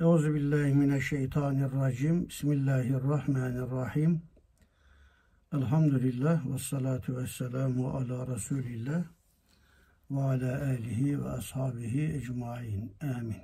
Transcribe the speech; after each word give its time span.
Euzu 0.00 0.34
billahi 0.34 0.74
mineşşeytanirracim. 0.74 2.28
Bismillahirrahmanirrahim. 2.28 4.22
Elhamdülillah 5.52 6.52
ve 6.52 6.58
salatu 6.58 7.16
ve 7.16 7.26
ala 7.88 8.34
Resulillah 8.34 9.04
ve 10.10 10.20
ala 10.20 10.62
alihi 10.62 11.24
ve 11.24 11.28
ashabihi 11.28 12.12
ecmain. 12.12 12.92
Amin. 13.02 13.36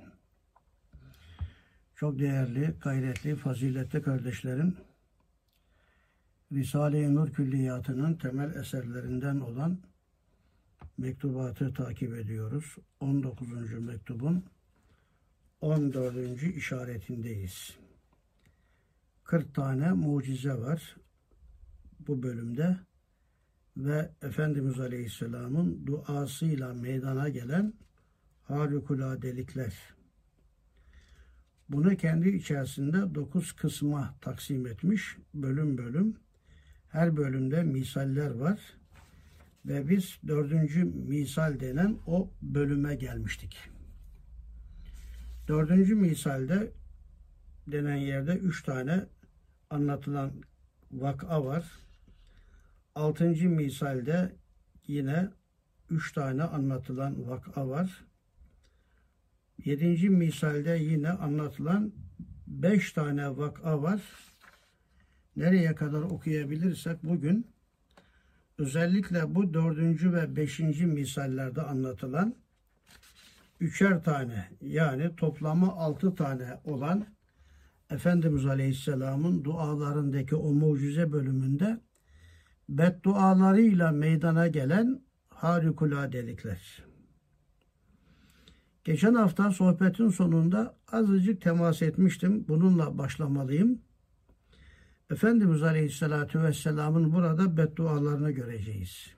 Çok 1.95 2.19
değerli, 2.19 2.75
gayretli, 2.81 3.35
faziletli 3.35 4.01
kardeşlerim, 4.01 4.77
Risale-i 6.51 7.15
Nur 7.15 7.31
Külliyatı'nın 7.31 8.13
temel 8.13 8.55
eserlerinden 8.55 9.39
olan 9.39 9.79
mektubatı 10.97 11.73
takip 11.73 12.13
ediyoruz. 12.13 12.75
19. 12.99 13.73
mektubun 13.79 14.43
14. 15.61 16.43
işaretindeyiz. 16.43 17.77
40 19.23 19.55
tane 19.55 19.91
mucize 19.91 20.53
var 20.53 20.97
bu 21.99 22.23
bölümde 22.23 22.77
ve 23.77 24.11
Efendimiz 24.21 24.79
Aleyhisselam'ın 24.79 25.85
duasıyla 25.85 26.73
meydana 26.73 27.29
gelen 27.29 27.73
harikuladelikler. 28.43 29.73
Bunu 31.69 31.97
kendi 31.97 32.29
içerisinde 32.29 33.15
dokuz 33.15 33.51
kısma 33.51 34.15
taksim 34.21 34.67
etmiş, 34.67 35.17
bölüm 35.33 35.77
bölüm. 35.77 36.15
Her 36.89 37.17
bölümde 37.17 37.63
misaller 37.63 38.31
var. 38.31 38.59
Ve 39.65 39.89
biz 39.89 40.19
dördüncü 40.27 40.83
misal 40.85 41.59
denen 41.59 41.97
o 42.07 42.31
bölüme 42.41 42.95
gelmiştik. 42.95 43.76
Dördüncü 45.47 45.95
misalde 45.95 46.71
denen 47.67 47.95
yerde 47.95 48.31
üç 48.31 48.63
tane 48.63 49.05
anlatılan 49.69 50.31
vaka 50.91 51.45
var. 51.45 51.71
Altıncı 52.95 53.49
misalde 53.49 54.35
yine 54.87 55.29
üç 55.89 56.13
tane 56.13 56.43
anlatılan 56.43 57.29
vaka 57.29 57.69
var. 57.69 58.05
Yedinci 59.65 60.09
misalde 60.09 60.69
yine 60.69 61.09
anlatılan 61.09 61.93
beş 62.47 62.91
tane 62.91 63.37
vaka 63.37 63.81
var. 63.81 64.01
Nereye 65.35 65.75
kadar 65.75 66.01
okuyabilirsek 66.01 67.03
bugün 67.03 67.47
özellikle 68.57 69.35
bu 69.35 69.53
dördüncü 69.53 70.13
ve 70.13 70.35
beşinci 70.35 70.85
misallerde 70.85 71.61
anlatılan 71.61 72.35
üçer 73.59 74.03
tane 74.03 74.49
yani 74.61 75.15
toplamı 75.15 75.71
altı 75.71 76.15
tane 76.15 76.59
olan 76.63 77.05
Efendimiz 77.89 78.45
Aleyhisselam'ın 78.45 79.43
dualarındaki 79.43 80.35
o 80.35 80.53
mucize 80.53 81.11
bölümünde 81.11 81.79
beddualarıyla 82.69 83.91
meydana 83.91 84.47
gelen 84.47 85.01
harikuladelikler. 85.29 86.83
Geçen 88.83 89.13
hafta 89.13 89.51
sohbetin 89.51 90.09
sonunda 90.09 90.77
azıcık 90.91 91.41
temas 91.41 91.81
etmiştim. 91.81 92.45
Bununla 92.47 92.97
başlamalıyım. 92.97 93.81
Efendimiz 95.11 95.63
Aleyhisselatü 95.63 96.41
Vesselam'ın 96.41 97.13
burada 97.13 97.57
beddualarını 97.57 98.31
göreceğiz. 98.31 99.16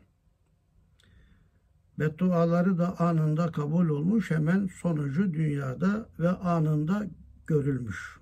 Bedduaları 2.00 2.78
da 2.78 3.00
anında 3.00 3.52
kabul 3.52 3.90
olmuş, 3.90 4.32
hemen 4.32 4.68
sonucu 4.68 5.34
dünyada 5.34 6.10
ve 6.20 6.30
anında 6.30 7.06
görülmüş. 7.48 8.20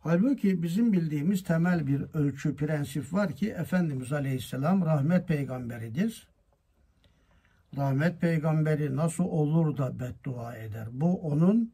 Halbuki 0.00 0.62
bizim 0.62 0.92
bildiğimiz 0.92 1.44
temel 1.44 1.86
bir 1.86 2.02
ölçü, 2.14 2.56
prensip 2.56 3.12
var 3.12 3.32
ki 3.32 3.50
Efendimiz 3.50 4.12
Aleyhisselam 4.12 4.84
rahmet 4.84 5.28
peygamberidir. 5.28 6.28
Rahmet 7.76 8.20
peygamberi 8.20 8.96
nasıl 8.96 9.24
olur 9.24 9.76
da 9.76 10.00
beddua 10.00 10.56
eder? 10.56 10.88
Bu 10.92 11.20
onun 11.20 11.72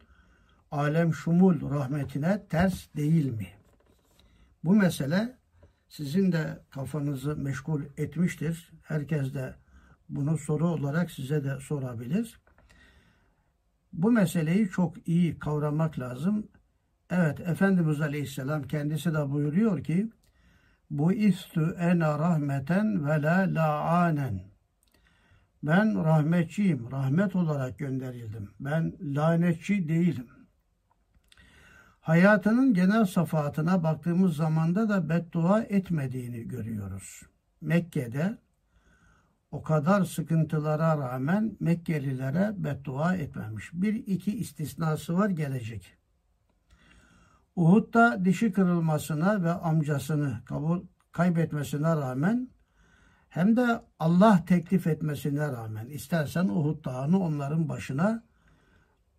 alem 0.71 1.15
şumul 1.15 1.71
rahmetine 1.71 2.47
ters 2.51 2.95
değil 2.97 3.31
mi? 3.33 3.49
Bu 4.65 4.75
mesele 4.75 5.37
sizin 5.89 6.33
de 6.33 6.61
kafanızı 6.71 7.37
meşgul 7.37 7.83
etmiştir. 7.97 8.73
Herkes 8.83 9.35
de 9.35 9.55
bunu 10.09 10.39
soru 10.39 10.69
olarak 10.69 11.11
size 11.11 11.45
de 11.45 11.61
sorabilir. 11.61 12.41
Bu 13.93 14.11
meseleyi 14.11 14.69
çok 14.69 15.09
iyi 15.09 15.39
kavramak 15.39 15.99
lazım. 15.99 16.49
Evet 17.11 17.41
Efendimiz 17.41 18.01
Aleyhisselam 18.01 18.63
kendisi 18.63 19.15
de 19.15 19.31
buyuruyor 19.31 19.85
ki 19.85 20.11
bu 20.91 21.13
istü 21.13 21.77
ena 21.79 22.19
rahmeten 22.19 23.07
ve 23.07 23.23
la 23.23 23.55
la'anen. 23.55 24.41
Ben 25.63 26.05
rahmetçiyim, 26.05 26.91
rahmet 26.91 27.37
olarak 27.37 27.79
gönderildim. 27.79 28.51
Ben 28.61 28.93
lanetçi 29.01 29.89
değilim. 29.89 30.27
Hayatının 32.01 32.75
genel 32.75 33.05
safahatına 33.05 33.83
baktığımız 33.83 34.37
zamanda 34.37 34.89
da 34.89 35.09
beddua 35.09 35.63
etmediğini 35.63 36.49
görüyoruz. 36.49 37.23
Mekke'de 37.61 38.39
o 39.55 39.63
kadar 39.63 40.05
sıkıntılara 40.05 40.99
rağmen 40.99 41.57
Mekkelilere 41.61 42.55
beddua 42.57 43.17
etmemiş. 43.17 43.71
Bir 43.73 43.95
iki 43.95 44.39
istisnası 44.39 45.19
var 45.19 45.29
gelecek. 45.29 45.97
Uhud'da 47.57 48.25
dişi 48.25 48.53
kırılmasına 48.53 49.43
ve 49.43 49.53
amcasını 49.53 50.41
kabul 50.45 50.81
kaybetmesine 51.13 51.89
rağmen 51.89 52.49
hem 53.29 53.57
de 53.57 53.81
Allah 53.99 54.45
teklif 54.45 54.87
etmesine 54.87 55.49
rağmen 55.53 55.87
istersen 55.87 56.49
Uhud 56.49 56.85
dağını 56.85 57.19
onların 57.21 57.69
başına 57.69 58.23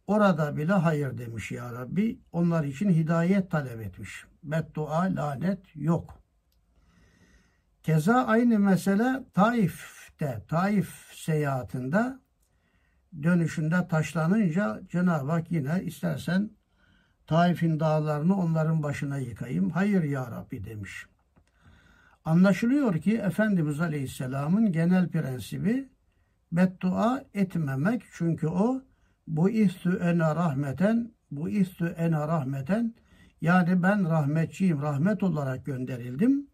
orada 0.08 0.58
bile 0.58 0.74
hayır 0.74 1.18
demiş 1.18 1.52
ya 1.52 1.74
Rabbi. 1.74 2.20
Onlar 2.32 2.64
için 2.64 2.90
hidayet 2.90 3.52
talep 3.52 3.82
etmiş. 3.82 4.26
Beddua, 4.44 5.02
lanet 5.02 5.76
yok. 5.76 6.20
Keza 7.84 8.26
aynı 8.26 8.60
mesele 8.60 9.24
Taif'te, 10.20 10.48
Taif 10.48 10.90
seyahatinde 11.14 12.04
dönüşünde 13.24 13.88
taşlanınca 13.88 14.82
Cenab-ı 14.90 15.32
Hak 15.32 15.52
yine 15.52 15.84
istersen 15.84 16.50
Taif'in 17.28 17.80
dağlarını 17.80 18.38
onların 18.38 18.84
başına 18.84 19.18
yıkayım. 19.18 19.70
Hayır 19.70 20.04
ya 20.04 20.32
Rabbi 20.32 20.64
demiş. 20.64 21.06
Anlaşılıyor 22.26 22.98
ki 23.02 23.18
Efendimiz 23.18 23.82
Aleyhisselam'ın 23.82 24.72
genel 24.72 25.10
prensibi 25.10 25.90
beddua 26.52 27.24
etmemek. 27.34 28.04
Çünkü 28.14 28.48
o 28.48 28.82
bu 29.28 29.50
istü 29.50 29.96
ene 29.96 30.36
rahmeten 30.36 31.12
bu 31.32 31.50
istü 31.50 31.86
ene 31.86 32.18
rahmeten 32.18 32.96
yani 33.42 33.84
ben 33.84 34.10
rahmetçiyim, 34.10 34.82
rahmet 34.82 35.24
olarak 35.24 35.66
gönderildim. 35.66 36.48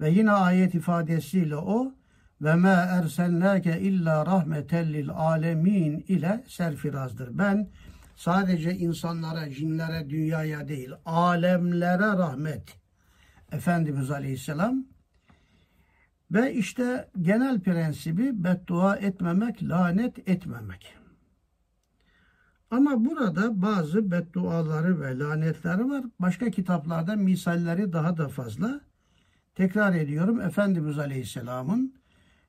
Ve 0.00 0.10
yine 0.10 0.30
ayet 0.30 0.74
ifadesiyle 0.74 1.56
o 1.56 1.94
ve 2.40 2.54
ma 2.54 2.68
erselnake 2.68 3.80
illa 3.80 4.26
rahmeten 4.26 4.92
lil 4.92 5.10
alemin 5.10 6.04
ile 6.08 6.44
serfirazdır. 6.48 7.38
Ben 7.38 7.68
sadece 8.16 8.76
insanlara, 8.76 9.50
cinlere, 9.50 10.10
dünyaya 10.10 10.68
değil, 10.68 10.90
alemlere 11.04 12.08
rahmet. 12.18 12.76
Efendimiz 13.52 14.10
Aleyhisselam 14.10 14.86
ve 16.30 16.54
işte 16.54 17.08
genel 17.22 17.60
prensibi 17.60 18.44
beddua 18.44 18.96
etmemek, 18.96 19.62
lanet 19.62 20.28
etmemek. 20.28 20.94
Ama 22.70 23.04
burada 23.04 23.62
bazı 23.62 24.10
bedduaları 24.10 25.00
ve 25.00 25.18
lanetleri 25.18 25.90
var. 25.90 26.04
Başka 26.18 26.50
kitaplarda 26.50 27.16
misalleri 27.16 27.92
daha 27.92 28.16
da 28.16 28.28
fazla. 28.28 28.80
Tekrar 29.54 29.94
ediyorum 29.94 30.40
Efendimiz 30.40 30.98
Aleyhisselam'ın 30.98 31.94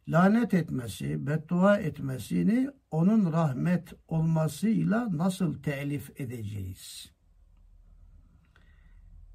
lanet 0.07 0.54
etmesi, 0.54 1.27
beddua 1.27 1.77
etmesini 1.77 2.69
onun 2.92 3.33
rahmet 3.33 3.94
olmasıyla 4.07 5.18
nasıl 5.18 5.62
telif 5.63 6.21
edeceğiz? 6.21 7.12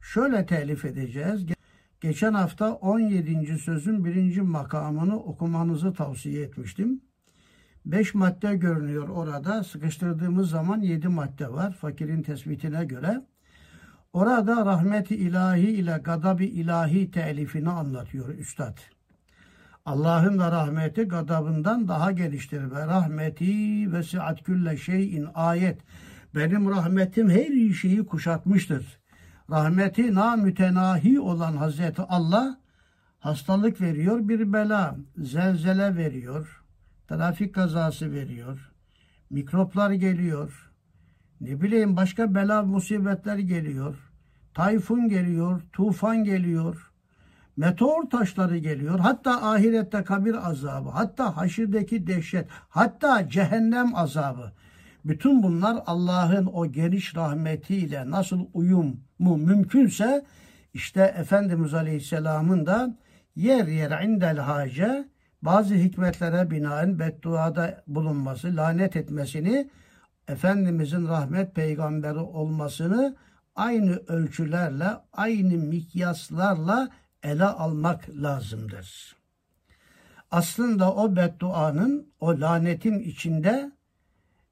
Şöyle 0.01 0.47
telif 0.47 0.85
edeceğiz. 0.85 1.47
Geçen 2.01 2.35
hafta 2.35 2.75
17. 2.75 3.59
sözün 3.59 4.05
birinci 4.05 4.43
makamını 4.43 5.17
okumanızı 5.17 5.93
tavsiye 5.93 6.43
etmiştim. 6.43 7.01
Beş 7.87 8.15
madde 8.15 8.57
görünüyor 8.57 9.09
orada. 9.09 9.65
Sıkıştırdığımız 9.65 10.51
zaman 10.51 10.81
yedi 10.81 11.09
madde 11.09 11.53
var 11.53 11.73
fakirin 11.73 12.23
tespitine 12.23 12.85
göre. 12.85 13.27
Orada 14.13 14.67
rahmeti 14.67 15.17
ilahi 15.17 15.71
ile 15.71 16.01
gadabi 16.05 16.47
ilahi 16.47 17.11
telifini 17.11 17.71
anlatıyor 17.71 18.29
üstad. 18.29 18.79
Allah'ın 19.85 20.39
da 20.39 20.53
rahmeti 20.53 21.03
gadabından 21.03 21.89
daha 21.89 22.13
geniştir 22.13 22.71
ve 22.71 22.87
rahmeti 22.87 23.93
ve 23.93 24.03
siat 24.03 24.43
külle 24.43 24.77
şeyin 24.77 25.29
ayet. 25.35 25.81
Benim 26.35 26.71
rahmetim 26.71 27.31
her 27.31 27.73
şeyi 27.73 28.07
kuşatmıştır. 28.07 28.99
Rahmeti 29.51 30.15
namütenahi 30.15 31.21
olan 31.21 31.57
Hazreti 31.57 32.03
Allah 32.03 32.59
hastalık 33.19 33.81
veriyor, 33.81 34.29
bir 34.29 34.53
bela, 34.53 34.97
zelzele 35.17 35.97
veriyor, 35.97 36.65
trafik 37.09 37.55
kazası 37.55 38.13
veriyor, 38.13 38.73
mikroplar 39.31 39.91
geliyor, 39.91 40.71
ne 41.41 41.61
bileyim 41.61 41.97
başka 41.97 42.35
bela 42.35 42.63
musibetler 42.63 43.39
geliyor, 43.39 44.13
tayfun 44.55 45.09
geliyor, 45.09 45.63
tufan 45.73 46.25
geliyor, 46.25 46.92
meteor 47.57 48.11
taşları 48.11 48.59
geliyor, 48.59 48.99
hatta 48.99 49.51
ahirette 49.51 50.05
kabir 50.05 50.49
azabı, 50.49 50.89
hatta 50.89 51.37
haşirdeki 51.37 52.07
dehşet, 52.07 52.47
hatta 52.69 53.29
cehennem 53.29 53.95
azabı. 53.95 54.53
Bütün 55.05 55.43
bunlar 55.43 55.83
Allah'ın 55.87 56.51
o 56.53 56.67
geniş 56.67 57.17
rahmetiyle 57.17 58.11
nasıl 58.11 58.47
uyum 58.55 59.01
mu 59.19 59.37
mümkünse 59.37 60.25
işte 60.75 61.15
Efendimiz 61.19 61.75
Aleyhisselam'ın 61.75 62.67
da 62.67 62.97
yer 63.37 63.67
yer 63.67 64.03
indel 64.05 64.37
hace 64.37 65.09
bazı 65.43 65.75
hikmetlere 65.75 66.51
binaen 66.51 66.99
bedduada 66.99 67.83
bulunması, 67.87 68.57
lanet 68.57 68.97
etmesini 68.97 69.71
Efendimizin 70.29 71.09
rahmet 71.09 71.55
peygamberi 71.55 72.19
olmasını 72.19 73.17
aynı 73.55 73.97
ölçülerle, 74.09 74.87
aynı 75.13 75.59
mikyaslarla 75.59 76.89
ele 77.23 77.45
almak 77.45 78.09
lazımdır. 78.09 79.17
Aslında 80.31 80.95
o 80.95 81.17
bedduanın, 81.17 82.13
o 82.21 82.41
lanetin 82.41 82.99
içinde 82.99 83.73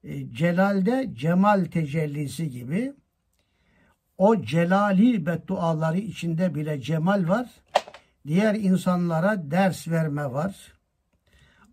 e, 0.03 0.33
celalde 0.33 1.09
cemal 1.13 1.65
tecellisi 1.65 2.49
gibi 2.49 2.93
o 4.17 4.41
celali 4.41 5.25
bedduaları 5.25 5.97
içinde 5.97 6.55
bile 6.55 6.81
cemal 6.81 7.27
var. 7.27 7.49
Diğer 8.27 8.55
insanlara 8.55 9.51
ders 9.51 9.87
verme 9.87 10.31
var. 10.31 10.73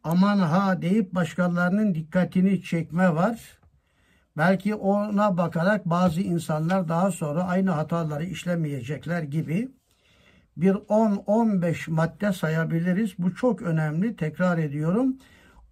Aman 0.05 0.39
ha 0.39 0.83
deyip 0.83 1.15
başkalarının 1.15 1.95
dikkatini 1.95 2.63
çekme 2.63 3.15
var. 3.15 3.59
Belki 4.37 4.75
ona 4.75 5.37
bakarak 5.37 5.87
bazı 5.87 6.21
insanlar 6.21 6.89
daha 6.89 7.11
sonra 7.11 7.45
aynı 7.45 7.71
hataları 7.71 8.25
işlemeyecekler 8.25 9.23
gibi 9.23 9.69
bir 10.59 10.73
10-15 10.73 11.91
madde 11.91 12.33
sayabiliriz. 12.33 13.19
Bu 13.19 13.35
çok 13.35 13.63
önemli. 13.63 14.17
Tekrar 14.17 14.59
ediyorum. 14.59 15.17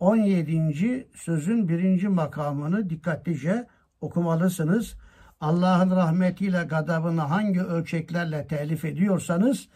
17. 0.01 1.09
sözün 1.15 1.69
birinci 1.69 2.09
makamını 2.09 2.91
dikkatlice 2.91 3.67
okumalısınız. 4.01 4.95
Allah'ın 5.41 5.91
rahmetiyle 5.91 6.65
gadabını 6.65 7.21
hangi 7.21 7.63
ölçeklerle 7.63 8.47
telif 8.47 8.85
ediyorsanız 8.85 9.69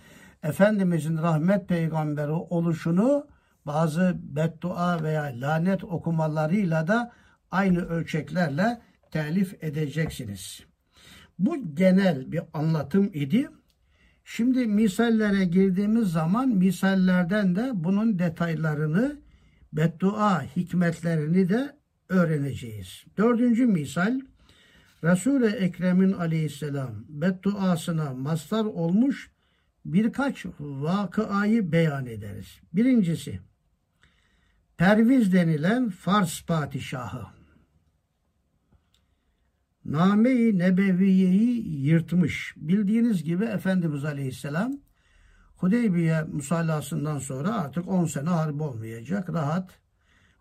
Efendimizin 0.43 1.19
rahmet 1.19 1.69
peygamberi 1.69 2.31
oluşunu 2.31 3.27
bazı 3.67 4.17
beddua 4.23 5.03
veya 5.03 5.23
lanet 5.23 5.85
okumalarıyla 5.85 6.87
da 6.87 7.13
aynı 7.51 7.81
ölçeklerle 7.81 8.81
telif 9.11 9.65
edeceksiniz. 9.65 10.61
Bu 11.39 11.75
genel 11.75 12.33
bir 12.33 12.43
anlatım 12.55 13.11
idi. 13.15 13.49
Şimdi 14.33 14.67
misallere 14.67 15.45
girdiğimiz 15.45 16.09
zaman 16.09 16.49
misallerden 16.49 17.57
de 17.57 17.71
bunun 17.75 18.19
detaylarını, 18.19 19.21
beddua 19.73 20.43
hikmetlerini 20.43 21.49
de 21.49 21.77
öğreneceğiz. 22.09 23.05
Dördüncü 23.17 23.67
misal, 23.67 24.21
Resul-i 25.05 25.47
Ekrem'in 25.47 26.13
aleyhisselam 26.13 27.05
bedduasına 27.09 28.15
mazhar 28.15 28.65
olmuş 28.65 29.31
birkaç 29.85 30.47
vakıayı 30.61 31.73
beyan 31.73 32.07
ederiz. 32.07 32.61
Birincisi, 32.73 33.41
Perviz 34.79 35.33
denilen 35.33 35.89
Fars 35.89 36.43
padişahı. 36.43 37.40
Name-i 39.85 40.59
Nebeviye'yi 40.59 41.81
yırtmış. 41.87 42.55
Bildiğiniz 42.57 43.25
gibi 43.25 43.45
Efendimiz 43.45 44.05
Aleyhisselam 44.05 44.73
Hudeybiye 45.57 46.23
musallasından 46.23 47.19
sonra 47.19 47.55
artık 47.55 47.89
10 47.89 48.05
sene 48.05 48.29
harp 48.29 48.61
olmayacak. 48.61 49.31
Rahat 49.33 49.71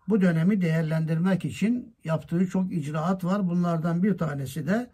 bu 0.08 0.20
dönemi 0.20 0.60
değerlendirmek 0.60 1.44
için 1.44 1.96
yaptığı 2.04 2.46
çok 2.46 2.72
icraat 2.72 3.24
var. 3.24 3.48
Bunlardan 3.48 4.02
bir 4.02 4.18
tanesi 4.18 4.66
de 4.66 4.90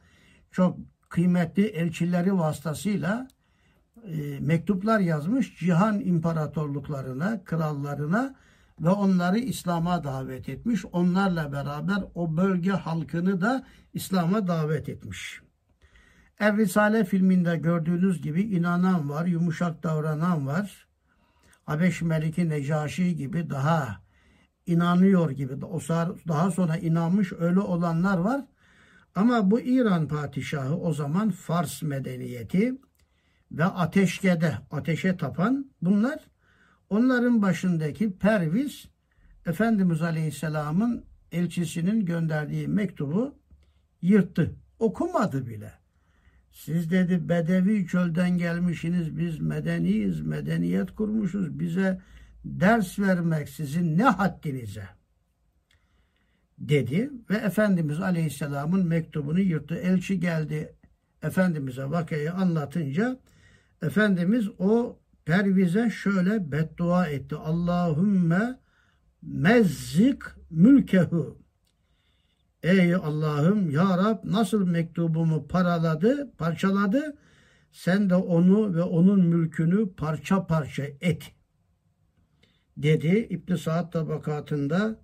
çok 0.51 0.79
kıymetli 1.09 1.67
elçileri 1.67 2.39
vasıtasıyla 2.39 3.29
e, 4.05 4.41
mektuplar 4.41 5.01
yazmış 5.01 5.59
cihan 5.59 6.01
imparatorluklarına, 6.01 7.45
krallarına 7.45 8.35
ve 8.81 8.89
onları 8.91 9.39
İslam'a 9.39 10.05
davet 10.05 10.49
etmiş. 10.49 10.85
Onlarla 10.93 11.53
beraber 11.53 12.05
o 12.15 12.37
bölge 12.37 12.71
halkını 12.71 13.41
da 13.41 13.67
İslam'a 13.95 14.47
davet 14.47 14.89
etmiş. 14.89 15.41
Er 16.39 16.57
Risale 16.57 17.05
filminde 17.05 17.57
gördüğünüz 17.57 18.23
gibi 18.23 18.43
inanan 18.43 19.11
var, 19.11 19.27
yumuşak 19.27 19.83
davranan 19.83 20.47
var. 20.47 20.87
Habeş 21.65 22.03
Meliki 22.03 22.49
Necaşi 22.49 23.17
gibi 23.17 23.51
daha 23.51 24.07
inanıyor 24.67 25.31
gibi 25.31 25.61
daha 26.29 26.51
sonra 26.51 26.77
inanmış 26.77 27.33
öyle 27.39 27.61
olanlar 27.61 28.19
var. 28.19 28.45
Ama 29.15 29.51
bu 29.51 29.61
İran 29.61 30.09
padişahı 30.09 30.77
o 30.77 30.93
zaman 30.93 31.31
Fars 31.31 31.83
medeniyeti 31.83 32.75
ve 33.53 33.65
ateşkede, 33.65 34.59
ateşe 34.71 35.17
tapan 35.17 35.71
bunlar 35.83 36.19
onların 36.91 37.43
başındaki 37.43 38.19
Perviz 38.19 38.89
Efendimiz 39.47 40.03
Aleyhisselam'ın 40.03 41.05
elçisinin 41.33 42.05
gönderdiği 42.05 42.69
mektubu 42.69 43.35
yırttı. 44.03 44.55
Okumadı 44.79 45.47
bile. 45.47 45.73
Siz 46.53 46.91
dedi 46.91 47.29
Bedevi 47.29 47.87
çölden 47.87 48.39
gelmişsiniz 48.39 49.19
biz 49.19 49.41
medeniyiz, 49.41 50.21
medeniyet 50.21 50.95
kurmuşuz. 50.95 51.59
Bize 51.59 52.01
ders 52.45 52.99
vermek 52.99 53.49
sizin 53.49 53.99
ne 53.99 54.05
haddinize? 54.05 54.89
Dedi 56.59 57.11
ve 57.31 57.37
Efendimiz 57.37 58.01
Aleyhisselam'ın 58.01 58.87
mektubunu 58.87 59.41
yırttı. 59.41 59.75
Elçi 59.75 60.21
geldi 60.21 60.75
Efendimiz'e 61.23 61.91
vakayı 61.91 62.33
anlatınca 62.33 63.19
Efendimiz 63.83 64.49
o 64.59 64.99
Perviz'e 65.27 65.91
şöyle 65.91 66.53
beddua 66.53 67.07
etti. 67.07 67.37
Allahümme 67.37 68.59
mezzik 69.23 70.23
mülkehu. 70.51 71.39
Ey 72.63 72.95
Allah'ım 72.95 73.71
ya 73.71 73.99
Rab 73.99 74.25
nasıl 74.25 74.67
mektubumu 74.67 75.49
paraladı, 75.49 76.33
parçaladı. 76.39 77.17
Sen 77.73 78.11
de 78.11 78.15
onu 78.15 78.75
ve 78.75 78.83
onun 78.83 79.25
mülkünü 79.25 79.93
parça 79.93 80.47
parça 80.47 80.85
et. 81.01 81.33
Dedi 82.77 83.27
İbn 83.31 83.55
Saad 83.55 83.93
tabakatında 83.93 85.01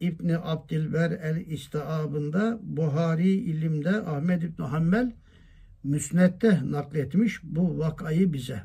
İbni 0.00 0.38
Abdilber 0.38 1.10
el-İstiabında 1.10 2.58
Buhari 2.62 3.30
ilimde 3.30 3.90
Ahmed 3.90 4.42
İbni 4.42 4.64
Hanbel 4.64 5.12
müsnette 5.84 6.60
nakletmiş 6.70 7.40
bu 7.42 7.78
vakayı 7.78 8.32
bize. 8.32 8.62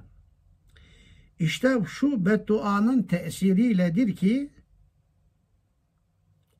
İşte 1.44 1.78
şu 1.88 2.26
bedduanın 2.26 3.04
tesiriyledir 3.04 4.16
ki 4.16 4.50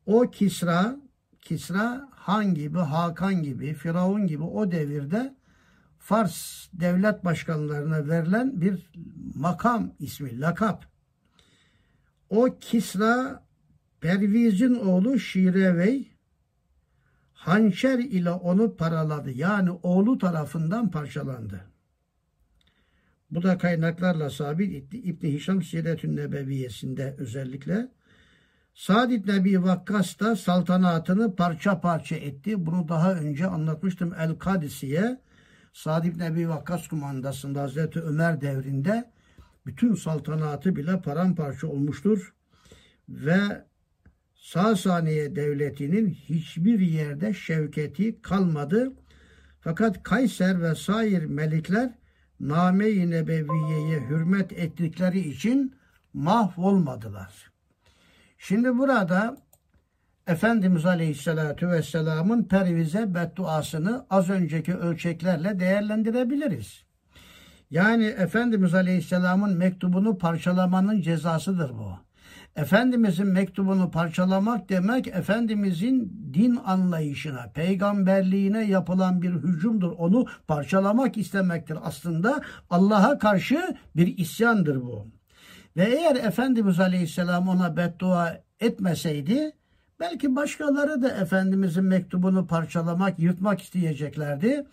o 0.06 0.30
Kisra, 0.30 0.96
Kisra 1.40 2.08
Han 2.10 2.54
gibi, 2.54 2.78
Hakan 2.78 3.42
gibi, 3.42 3.74
Firavun 3.74 4.26
gibi 4.26 4.42
o 4.42 4.72
devirde 4.72 5.36
Fars 5.98 6.68
devlet 6.72 7.24
başkanlarına 7.24 8.08
verilen 8.08 8.60
bir 8.60 8.90
makam 9.34 9.92
ismi, 9.98 10.40
lakap. 10.40 10.86
O 12.30 12.58
Kisra 12.60 13.44
Perviz'in 14.00 14.74
oğlu 14.74 15.18
Şirevey 15.18 16.12
hançer 17.32 17.98
ile 17.98 18.30
onu 18.30 18.76
paraladı. 18.76 19.30
Yani 19.30 19.70
oğlu 19.70 20.18
tarafından 20.18 20.90
parçalandı. 20.90 21.73
Bu 23.30 23.42
da 23.42 23.58
kaynaklarla 23.58 24.30
sabit 24.30 24.94
İbn 24.94 25.26
Hişam 25.26 25.62
Siretün 25.62 26.16
Nebeviyesinde 26.16 27.14
özellikle. 27.18 27.88
Sa'd 28.74 29.10
İbn 29.10 29.30
Ebi 29.30 29.62
Vakkas 29.62 30.20
da 30.20 30.36
saltanatını 30.36 31.36
parça 31.36 31.80
parça 31.80 32.16
etti. 32.16 32.66
Bunu 32.66 32.88
daha 32.88 33.14
önce 33.14 33.46
anlatmıştım 33.46 34.14
El 34.18 34.34
Kadisiye. 34.34 35.20
Sa'd 35.72 36.04
İbn 36.04 36.20
Ebi 36.20 36.48
Vakkas 36.48 36.88
kumandasında 36.88 37.62
Hazreti 37.62 38.00
Ömer 38.00 38.40
devrinde 38.40 39.10
bütün 39.66 39.94
saltanatı 39.94 40.76
bile 40.76 41.00
paramparça 41.00 41.66
olmuştur. 41.66 42.34
Ve 43.08 43.64
Sasaniye 44.34 45.36
devletinin 45.36 46.10
hiçbir 46.10 46.80
yerde 46.80 47.34
şevketi 47.34 48.22
kalmadı. 48.22 48.92
Fakat 49.60 50.02
Kayser 50.02 50.62
ve 50.62 50.74
sair 50.74 51.24
melikler 51.24 51.94
Name-i 52.48 53.10
Nebeviye'ye 53.10 54.00
hürmet 54.00 54.52
ettikleri 54.52 55.20
için 55.20 55.74
mahvolmadılar. 56.14 57.52
Şimdi 58.38 58.78
burada 58.78 59.36
Efendimiz 60.26 60.86
Aleyhisselatü 60.86 61.68
Vesselam'ın 61.68 62.44
pervize 62.44 63.14
bedduasını 63.14 64.06
az 64.10 64.30
önceki 64.30 64.74
ölçeklerle 64.74 65.60
değerlendirebiliriz. 65.60 66.84
Yani 67.70 68.04
Efendimiz 68.04 68.74
Aleyhisselam'ın 68.74 69.56
mektubunu 69.56 70.18
parçalamanın 70.18 71.00
cezasıdır 71.00 71.70
bu. 71.70 72.03
Efendimizin 72.56 73.26
mektubunu 73.26 73.90
parçalamak 73.90 74.68
demek 74.68 75.06
Efendimizin 75.06 76.30
din 76.34 76.60
anlayışına, 76.64 77.50
peygamberliğine 77.54 78.64
yapılan 78.64 79.22
bir 79.22 79.30
hücumdur. 79.30 79.92
Onu 79.98 80.26
parçalamak 80.48 81.16
istemektir. 81.16 81.78
Aslında 81.82 82.40
Allah'a 82.70 83.18
karşı 83.18 83.76
bir 83.96 84.18
isyandır 84.18 84.82
bu. 84.82 85.08
Ve 85.76 85.84
eğer 85.84 86.16
Efendimiz 86.16 86.80
Aleyhisselam 86.80 87.48
ona 87.48 87.76
beddua 87.76 88.40
etmeseydi 88.60 89.52
belki 90.00 90.36
başkaları 90.36 91.02
da 91.02 91.08
Efendimizin 91.08 91.84
mektubunu 91.84 92.46
parçalamak, 92.46 93.18
yırtmak 93.18 93.62
isteyeceklerdi. 93.62 94.66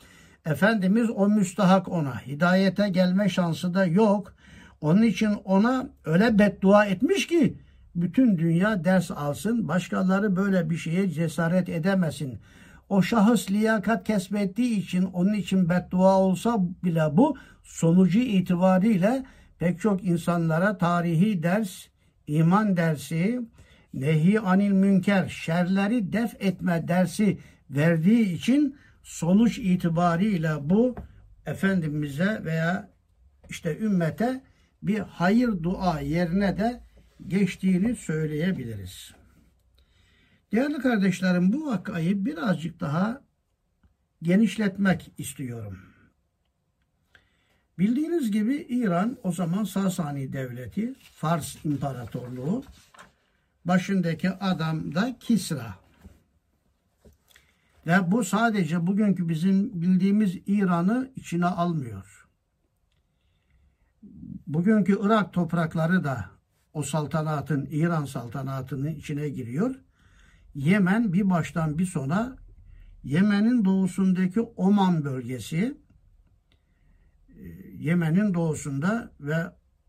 Efendimiz 0.45 1.09
o 1.09 1.29
müstahak 1.29 1.88
ona. 1.88 2.25
Hidayete 2.27 2.89
gelme 2.89 3.29
şansı 3.29 3.73
da 3.73 3.85
yok. 3.85 4.33
Onun 4.81 5.01
için 5.01 5.33
ona 5.45 5.89
öyle 6.05 6.39
beddua 6.39 6.85
etmiş 6.85 7.27
ki 7.27 7.57
bütün 7.95 8.38
dünya 8.38 8.83
ders 8.83 9.12
alsın. 9.12 9.67
Başkaları 9.67 10.36
böyle 10.36 10.69
bir 10.69 10.77
şeye 10.77 11.10
cesaret 11.10 11.69
edemesin. 11.69 12.39
O 12.89 13.01
şahıs 13.01 13.51
liyakat 13.51 14.03
kesbettiği 14.03 14.79
için 14.79 15.03
onun 15.03 15.33
için 15.33 15.69
beddua 15.69 16.19
olsa 16.19 16.57
bile 16.83 17.03
bu 17.12 17.38
sonucu 17.63 18.19
itibariyle 18.19 19.25
pek 19.60 19.79
çok 19.79 20.03
insanlara 20.03 20.77
tarihi 20.77 21.43
ders, 21.43 21.88
iman 22.27 22.77
dersi, 22.77 23.41
nehi 23.93 24.39
anil 24.39 24.71
münker, 24.71 25.27
şerleri 25.27 26.13
def 26.13 26.36
etme 26.39 26.88
dersi 26.88 27.38
verdiği 27.69 28.33
için 28.33 28.77
sonuç 29.03 29.57
itibariyle 29.57 30.51
bu 30.62 30.95
Efendimiz'e 31.45 32.43
veya 32.45 32.89
işte 33.50 33.77
ümmete 33.77 34.41
bir 34.83 35.00
hayır 35.00 35.63
dua 35.63 36.00
yerine 36.00 36.57
de 36.57 36.81
geçtiğini 37.28 37.96
söyleyebiliriz. 37.96 39.13
Değerli 40.51 40.78
kardeşlerim 40.78 41.54
bu 41.54 41.66
vakayı 41.66 42.25
birazcık 42.25 42.80
daha 42.80 43.22
genişletmek 44.22 45.12
istiyorum. 45.18 45.80
Bildiğiniz 47.80 48.32
gibi 48.32 48.56
İran 48.56 49.18
o 49.24 49.32
zaman 49.32 49.63
Sasani 49.63 50.34
Devleti, 50.34 50.94
Fars 50.94 51.66
İmparatorluğu, 51.66 52.63
başındaki 53.66 54.30
adam 54.30 54.96
da 54.96 55.18
Kisra. 55.20 55.75
Ve 57.88 58.12
bu 58.12 58.24
sadece 58.24 58.88
bugünkü 58.88 59.30
bizim 59.30 59.82
bildiğimiz 59.82 60.38
İran'ı 60.48 61.12
içine 61.16 61.46
almıyor. 61.46 62.28
Bugünkü 64.48 65.00
Irak 65.01 65.34
toprakları 65.34 66.04
da 66.04 66.40
o 66.74 66.84
saltanatın, 66.84 67.68
İran 67.72 68.06
saltanatının 68.06 68.96
içine 68.96 69.30
giriyor. 69.30 69.75
Yemen 70.56 71.13
bir 71.13 71.30
baştan 71.30 71.78
bir 71.78 71.86
sona 71.86 72.38
Yemen'in 73.04 73.66
doğusundaki 73.66 74.42
Oman 74.42 75.04
bölgesi 75.04 75.78
e, 77.30 77.48
Yemen'in 77.78 78.34
doğusunda 78.34 79.12
ve 79.20 79.36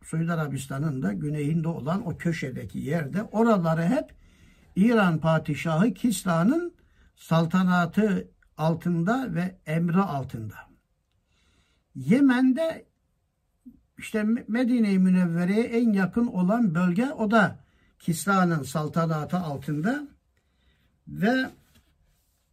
Suudi 0.03 0.33
Arabistan'ın 0.33 1.03
da 1.03 1.13
güneyinde 1.13 1.69
olan 1.69 2.07
o 2.07 2.17
köşedeki 2.17 2.79
yerde 2.79 3.23
oraları 3.23 3.83
hep 3.83 4.15
İran 4.77 5.19
padişahı 5.19 5.95
Kisra'nın 5.95 6.75
saltanatı 7.17 8.31
altında 8.57 9.35
ve 9.35 9.59
emri 9.67 10.01
altında. 10.01 10.55
Yemen'de 11.95 12.92
işte 14.03 14.23
Medine-i 14.49 14.99
Münevvere'ye 14.99 15.63
en 15.63 15.93
yakın 15.93 16.27
olan 16.27 16.75
bölge 16.75 17.07
o 17.07 17.31
da 17.31 17.59
Kisra'nın 17.99 18.63
saltanatı 18.63 19.37
altında 19.37 20.09
ve 21.09 21.51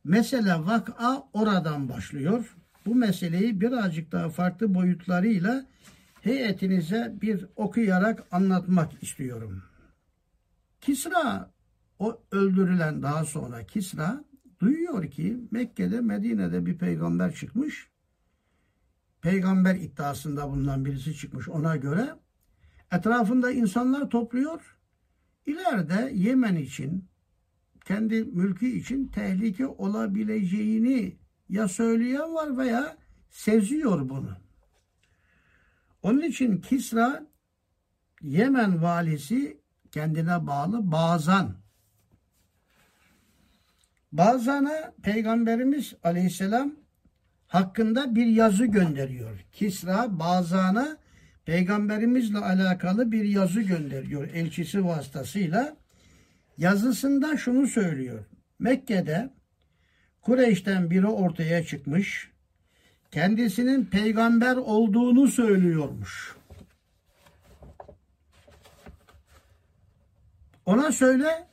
mesele 0.03 0.53
vak'a 0.53 1.23
oradan 1.33 1.89
başlıyor. 1.89 2.55
Bu 2.85 2.95
meseleyi 2.95 3.61
birazcık 3.61 4.11
daha 4.11 4.29
farklı 4.29 4.73
boyutlarıyla 4.73 5.65
heyetinize 6.21 7.15
bir 7.21 7.45
okuyarak 7.55 8.23
anlatmak 8.31 9.03
istiyorum. 9.03 9.63
Kisra 10.81 11.51
o 11.99 12.21
öldürülen 12.31 13.03
daha 13.03 13.25
sonra 13.25 13.65
Kisra 13.65 14.23
duyuyor 14.59 15.11
ki 15.11 15.37
Mekke'de 15.51 16.01
Medine'de 16.01 16.65
bir 16.65 16.77
peygamber 16.77 17.35
çıkmış 17.35 17.88
peygamber 19.21 19.75
iddiasında 19.75 20.49
bulunan 20.49 20.85
birisi 20.85 21.15
çıkmış 21.15 21.49
ona 21.49 21.75
göre. 21.75 22.15
Etrafında 22.91 23.51
insanlar 23.51 24.09
topluyor. 24.09 24.77
İleride 25.45 26.11
Yemen 26.13 26.55
için, 26.55 27.09
kendi 27.85 28.23
mülkü 28.23 28.67
için 28.67 29.07
tehlike 29.07 29.67
olabileceğini 29.67 31.17
ya 31.49 31.67
söyleyen 31.67 32.33
var 32.33 32.57
veya 32.57 32.97
seziyor 33.29 34.09
bunu. 34.09 34.37
Onun 36.01 36.21
için 36.21 36.61
Kisra 36.61 37.27
Yemen 38.21 38.81
valisi 38.81 39.61
kendine 39.91 40.47
bağlı 40.47 40.91
Bazan. 40.91 41.55
Bazan'a 44.11 44.93
Peygamberimiz 45.03 45.93
Aleyhisselam 46.03 46.75
hakkında 47.49 48.15
bir 48.15 48.25
yazı 48.25 48.65
gönderiyor. 48.65 49.45
Kisra 49.51 50.19
Bazan'a 50.19 50.97
peygamberimizle 51.45 52.37
alakalı 52.37 53.11
bir 53.11 53.23
yazı 53.23 53.61
gönderiyor 53.61 54.27
elçisi 54.33 54.85
vasıtasıyla. 54.85 55.77
Yazısında 56.57 57.37
şunu 57.37 57.67
söylüyor. 57.67 58.25
Mekke'de 58.59 59.33
Kureyş'ten 60.21 60.89
biri 60.89 61.07
ortaya 61.07 61.65
çıkmış. 61.65 62.31
Kendisinin 63.11 63.85
peygamber 63.85 64.55
olduğunu 64.55 65.27
söylüyormuş. 65.27 66.35
Ona 70.65 70.91
söyle 70.91 71.47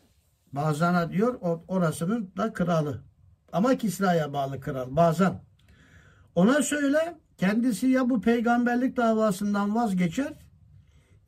Bazan'a 0.53 1.13
diyor 1.13 1.39
orasının 1.69 2.33
da 2.37 2.53
kralı. 2.53 3.03
Ama 3.53 3.79
Kisra'ya 3.79 4.33
bağlı 4.33 4.61
kral 4.61 4.97
Bazan. 4.97 5.41
Ona 6.37 6.63
söyle 6.63 7.17
kendisi 7.39 7.87
ya 7.87 8.11
bu 8.11 8.21
peygamberlik 8.21 8.97
davasından 8.97 9.75
vazgeçer 9.75 10.33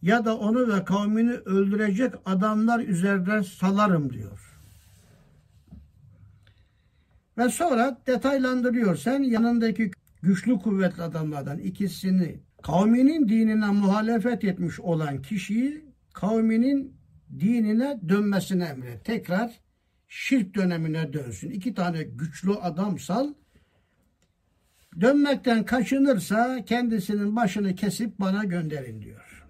ya 0.02 0.24
da 0.24 0.38
onu 0.38 0.74
ve 0.74 0.84
kavmini 0.84 1.32
öldürecek 1.32 2.14
adamlar 2.24 2.80
üzerinden 2.80 3.42
salarım 3.42 4.12
diyor. 4.12 4.60
Ve 7.38 7.48
sonra 7.48 7.98
detaylandırıyor. 8.06 8.96
Sen 8.96 9.22
yanındaki 9.22 9.90
güçlü 10.22 10.58
kuvvetli 10.58 11.02
adamlardan 11.02 11.58
ikisini 11.58 12.40
kavminin 12.62 13.28
dinine 13.28 13.66
muhalefet 13.66 14.44
etmiş 14.44 14.80
olan 14.80 15.22
kişiyi 15.22 15.84
kavminin 16.12 16.96
dinine 17.40 18.00
dönmesine 18.08 18.64
emret. 18.64 19.04
Tekrar 19.04 19.60
şirk 20.08 20.54
dönemine 20.54 21.12
dönsün. 21.12 21.50
İki 21.50 21.74
tane 21.74 22.02
güçlü 22.02 22.52
adam 22.52 22.98
sal 22.98 23.34
Dönmekten 25.00 25.64
kaçınırsa 25.64 26.64
kendisinin 26.64 27.36
başını 27.36 27.74
kesip 27.74 28.20
bana 28.20 28.44
gönderin 28.44 29.02
diyor. 29.02 29.46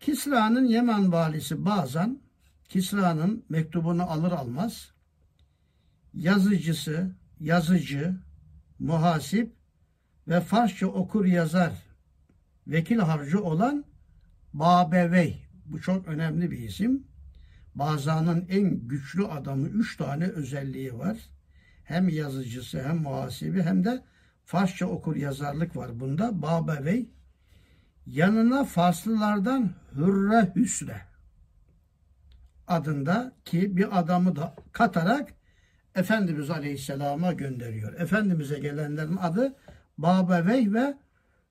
Kisra'nın 0.00 0.64
Yemen 0.64 1.12
valisi 1.12 1.64
bazen 1.64 2.20
Kisra'nın 2.68 3.44
mektubunu 3.48 4.02
alır 4.02 4.32
almaz 4.32 4.92
yazıcısı, 6.14 7.10
yazıcı, 7.40 8.16
muhasip 8.78 9.52
ve 10.28 10.40
Farsça 10.40 10.86
okur 10.86 11.24
yazar 11.24 11.72
vekil 12.66 12.98
harcı 12.98 13.42
olan 13.42 13.84
Babevey. 14.52 15.46
Bu 15.66 15.80
çok 15.80 16.08
önemli 16.08 16.50
bir 16.50 16.58
isim. 16.58 17.06
Bazanın 17.74 18.46
en 18.48 18.88
güçlü 18.88 19.26
adamı 19.26 19.68
üç 19.68 19.96
tane 19.96 20.24
özelliği 20.24 20.98
var 20.98 21.18
hem 21.84 22.08
yazıcısı 22.08 22.82
hem 22.82 22.96
muhasibi 22.96 23.62
hem 23.62 23.84
de 23.84 24.02
Farsça 24.44 24.86
okur 24.86 25.16
yazarlık 25.16 25.76
var 25.76 26.00
bunda. 26.00 26.42
Babevey 26.42 27.08
yanına 28.06 28.64
Farslılardan 28.64 29.70
Hürre 29.96 30.52
Hüsre 30.56 31.00
adında 32.66 33.32
ki 33.44 33.76
bir 33.76 33.98
adamı 33.98 34.36
da 34.36 34.54
katarak 34.72 35.34
Efendimiz 35.94 36.50
Aleyhisselam'a 36.50 37.32
gönderiyor. 37.32 38.00
Efendimiz'e 38.00 38.58
gelenlerin 38.58 39.16
adı 39.16 39.56
Babevey 39.98 40.72
ve 40.72 40.98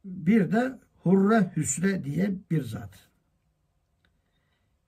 bir 0.06 0.52
de 0.52 0.80
Hurre 0.98 1.52
Hüsre 1.56 2.04
diye 2.04 2.32
bir 2.52 2.64
zat. 2.64 3.00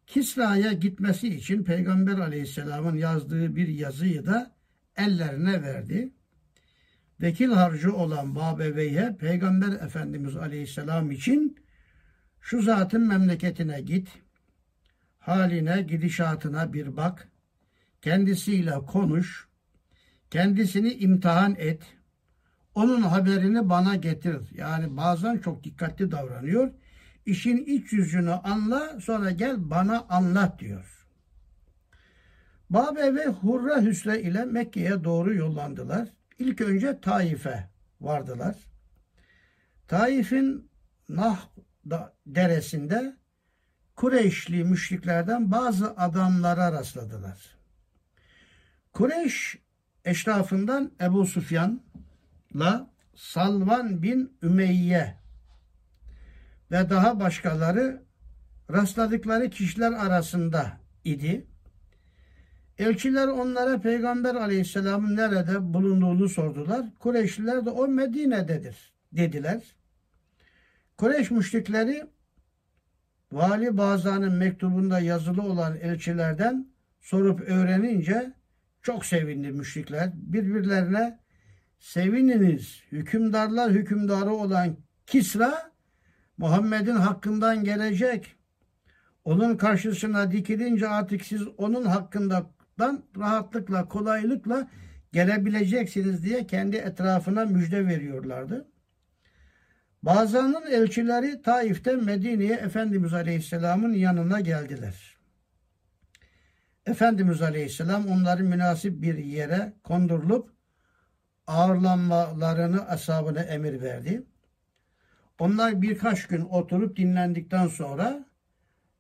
Kisra'ya 0.07 0.73
gitmesi 0.73 1.27
için 1.27 1.63
Peygamber 1.63 2.17
Aleyhisselam'ın 2.17 2.95
yazdığı 2.95 3.55
bir 3.55 3.67
yazıyı 3.67 4.25
da 4.25 4.54
ellerine 4.97 5.61
verdi. 5.61 6.13
Vekil 7.21 7.51
harcı 7.51 7.95
olan 7.95 8.35
Babevey'e 8.35 9.17
Peygamber 9.19 9.71
Efendimiz 9.71 10.35
Aleyhisselam 10.35 11.11
için 11.11 11.57
şu 12.41 12.61
zatın 12.61 13.07
memleketine 13.07 13.81
git, 13.81 14.09
haline, 15.19 15.81
gidişatına 15.81 16.73
bir 16.73 16.97
bak, 16.97 17.27
kendisiyle 18.01 18.71
konuş, 18.71 19.47
kendisini 20.31 20.93
imtihan 20.93 21.55
et, 21.57 21.83
onun 22.75 23.01
haberini 23.01 23.69
bana 23.69 23.95
getir. 23.95 24.37
Yani 24.51 24.97
bazen 24.97 25.37
çok 25.37 25.63
dikkatli 25.63 26.11
davranıyor. 26.11 26.71
İşin 27.25 27.57
iç 27.57 27.93
yüzünü 27.93 28.31
anla, 28.31 28.99
sonra 28.99 29.31
gel 29.31 29.69
bana 29.69 30.05
anlat 30.09 30.59
diyor. 30.59 30.94
Babe 32.69 33.15
ve 33.15 33.25
Hurra 33.25 33.81
Hüsre 33.81 34.21
ile 34.21 34.45
Mekke'ye 34.45 35.03
doğru 35.03 35.33
yollandılar. 35.35 36.07
İlk 36.39 36.61
önce 36.61 37.01
Taif'e 37.01 37.69
vardılar. 38.01 38.55
Taif'in 39.87 40.69
Nah 41.09 41.47
deresinde 42.25 43.15
Kureyşli 43.95 44.63
müşriklerden 44.63 45.51
bazı 45.51 45.97
adamlara 45.97 46.71
rastladılar. 46.71 47.57
Kureyş 48.93 49.57
eşrafından 50.05 50.91
Ebu 51.01 51.25
Sufyan'la 51.25 52.89
Salvan 53.15 54.03
bin 54.03 54.37
Ümeyye 54.43 55.15
ve 56.71 56.89
daha 56.89 57.19
başkaları 57.19 58.03
rastladıkları 58.71 59.49
kişiler 59.49 59.91
arasında 59.91 60.77
idi. 61.03 61.47
Elçiler 62.79 63.27
onlara 63.27 63.81
Peygamber 63.81 64.35
Aleyhisselam'ın 64.35 65.15
nerede 65.15 65.73
bulunduğunu 65.73 66.29
sordular. 66.29 66.85
Kureyşliler 66.99 67.65
de 67.65 67.69
o 67.69 67.87
Medine'dedir 67.87 68.93
dediler. 69.11 69.61
Kureyş 70.97 71.31
müşrikleri 71.31 72.07
Vali 73.31 73.77
Bazan'ın 73.77 74.33
mektubunda 74.33 74.99
yazılı 74.99 75.41
olan 75.41 75.77
elçilerden 75.77 76.67
sorup 77.01 77.41
öğrenince 77.41 78.33
çok 78.81 79.05
sevindi 79.05 79.51
müşrikler. 79.51 80.11
Birbirlerine 80.13 81.19
sevininiz. 81.79 82.81
Hükümdarlar 82.91 83.71
hükümdarı 83.71 84.33
olan 84.33 84.77
Kisra 85.05 85.71
Muhammed'in 86.37 86.95
hakkından 86.95 87.63
gelecek. 87.63 88.35
Onun 89.25 89.57
karşısına 89.57 90.31
dikilince 90.31 90.87
artık 90.87 91.25
siz 91.25 91.47
onun 91.47 91.85
hakkından 91.85 92.54
rahatlıkla, 93.17 93.87
kolaylıkla 93.87 94.67
gelebileceksiniz 95.13 96.23
diye 96.23 96.47
kendi 96.47 96.75
etrafına 96.75 97.45
müjde 97.45 97.87
veriyorlardı. 97.87 98.67
Bazılarının 100.03 100.71
elçileri 100.71 101.41
Taif'te 101.41 101.95
Medine'ye 101.95 102.53
Efendimiz 102.53 103.13
Aleyhisselam'ın 103.13 103.93
yanına 103.93 104.39
geldiler. 104.39 105.17
Efendimiz 106.85 107.41
Aleyhisselam 107.41 108.07
onların 108.07 108.45
münasip 108.45 109.01
bir 109.01 109.17
yere 109.17 109.73
kondurulup 109.83 110.51
ağırlanmalarını 111.47 112.87
ashabına 112.87 113.41
emir 113.41 113.81
verdi. 113.81 114.23
Onlar 115.39 115.81
birkaç 115.81 116.27
gün 116.27 116.41
oturup 116.41 116.97
dinlendikten 116.97 117.67
sonra 117.67 118.25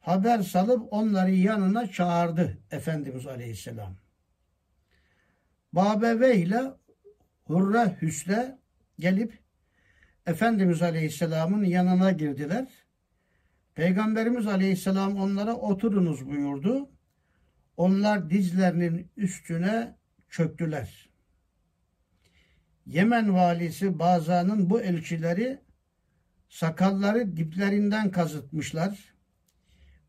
haber 0.05 0.39
salıp 0.39 0.93
onları 0.93 1.31
yanına 1.31 1.91
çağırdı 1.91 2.57
Efendimiz 2.71 3.27
Aleyhisselam. 3.27 3.95
Babeve 5.73 6.37
ile 6.37 6.61
Hurre 7.43 7.97
Hüsre 8.01 8.57
gelip 8.99 9.39
Efendimiz 10.25 10.81
Aleyhisselam'ın 10.81 11.63
yanına 11.63 12.11
girdiler. 12.11 12.67
Peygamberimiz 13.75 14.47
Aleyhisselam 14.47 15.17
onlara 15.17 15.53
oturunuz 15.55 16.27
buyurdu. 16.27 16.89
Onlar 17.77 18.29
dizlerinin 18.29 19.11
üstüne 19.17 19.95
çöktüler. 20.29 21.09
Yemen 22.85 23.33
valisi 23.33 23.99
Bazan'ın 23.99 24.69
bu 24.69 24.81
elçileri 24.81 25.59
sakalları 26.49 27.37
diplerinden 27.37 28.11
kazıtmışlar. 28.11 29.14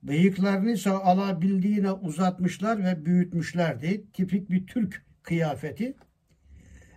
Bıyıklarını 0.07 0.71
ise 0.73 0.91
alabildiğine 0.91 1.93
uzatmışlar 1.93 2.85
ve 2.85 3.07
büyütmüşlerdi. 3.07 4.13
Tipik 4.13 4.51
bir 4.51 4.67
Türk 4.67 5.05
kıyafeti. 5.23 5.95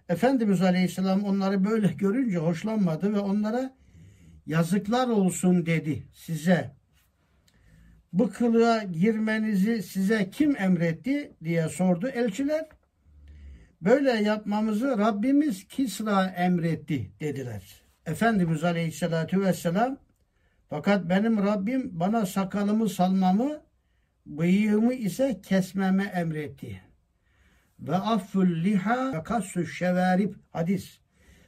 Efendimiz 0.10 0.62
Aleyhisselam 0.62 1.24
onları 1.24 1.66
böyle 1.66 1.88
görünce 1.98 2.38
hoşlanmadı 2.38 3.14
ve 3.14 3.20
onlara 3.20 3.76
yazıklar 4.46 5.08
olsun 5.08 5.66
dedi 5.66 6.04
size. 6.14 6.72
Bu 8.14 8.30
kılığa 8.30 8.84
girmenizi 8.84 9.84
size 9.84 10.30
kim 10.30 10.56
emretti 10.58 11.34
diye 11.44 11.70
sordu 11.70 12.08
elçiler. 12.08 12.66
Böyle 13.82 14.12
yapmamızı 14.12 14.98
Rabbimiz 14.98 15.68
Kisra 15.68 16.26
emretti 16.26 17.12
dediler. 17.20 17.82
Efendimiz 18.06 18.64
Aleyhisselatü 18.64 19.42
Vesselam 19.42 19.98
fakat 20.70 21.10
benim 21.10 21.38
Rabbim 21.38 22.00
bana 22.00 22.26
sakalımı 22.26 22.90
salmamı, 22.90 23.62
bıyığımı 24.26 24.94
ise 24.94 25.42
kesmeme 25.42 26.04
emretti. 26.04 26.82
Ve 27.80 27.96
afful 27.96 28.64
liha 28.64 29.24
ve 29.56 29.66
şevarip 29.66 30.36
hadis. 30.52 31.00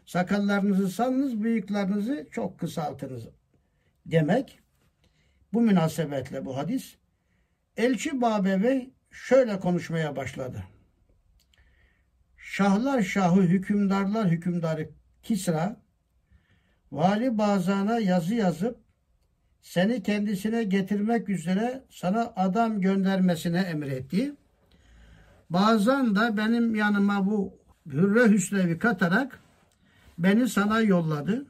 Sakallarınızı 0.05 0.89
salınız, 0.89 1.43
bıyıklarınızı 1.43 2.27
çok 2.31 2.59
kısaltınız 2.59 3.27
demek. 4.05 4.59
Bu 5.53 5.61
münasebetle 5.61 6.45
bu 6.45 6.57
hadis. 6.57 6.95
Elçi 7.77 8.21
Babebe 8.21 8.89
şöyle 9.11 9.59
konuşmaya 9.59 10.15
başladı. 10.15 10.63
Şahlar 12.37 13.01
şahı, 13.01 13.41
hükümdarlar 13.41 14.29
hükümdarı 14.29 14.89
Kisra, 15.23 15.81
Vali 16.91 17.37
Bazan'a 17.37 17.99
yazı 17.99 18.35
yazıp 18.35 18.80
seni 19.61 20.03
kendisine 20.03 20.63
getirmek 20.63 21.29
üzere 21.29 21.83
sana 21.89 22.33
adam 22.35 22.81
göndermesine 22.81 23.59
emretti. 23.59 24.33
Bazen 25.49 26.15
de 26.15 26.37
benim 26.37 26.75
yanıma 26.75 27.25
bu 27.25 27.53
Hürre 27.91 28.31
Hüsrev'i 28.31 28.79
katarak 28.79 29.39
beni 30.17 30.49
sana 30.49 30.81
yolladı. 30.81 31.45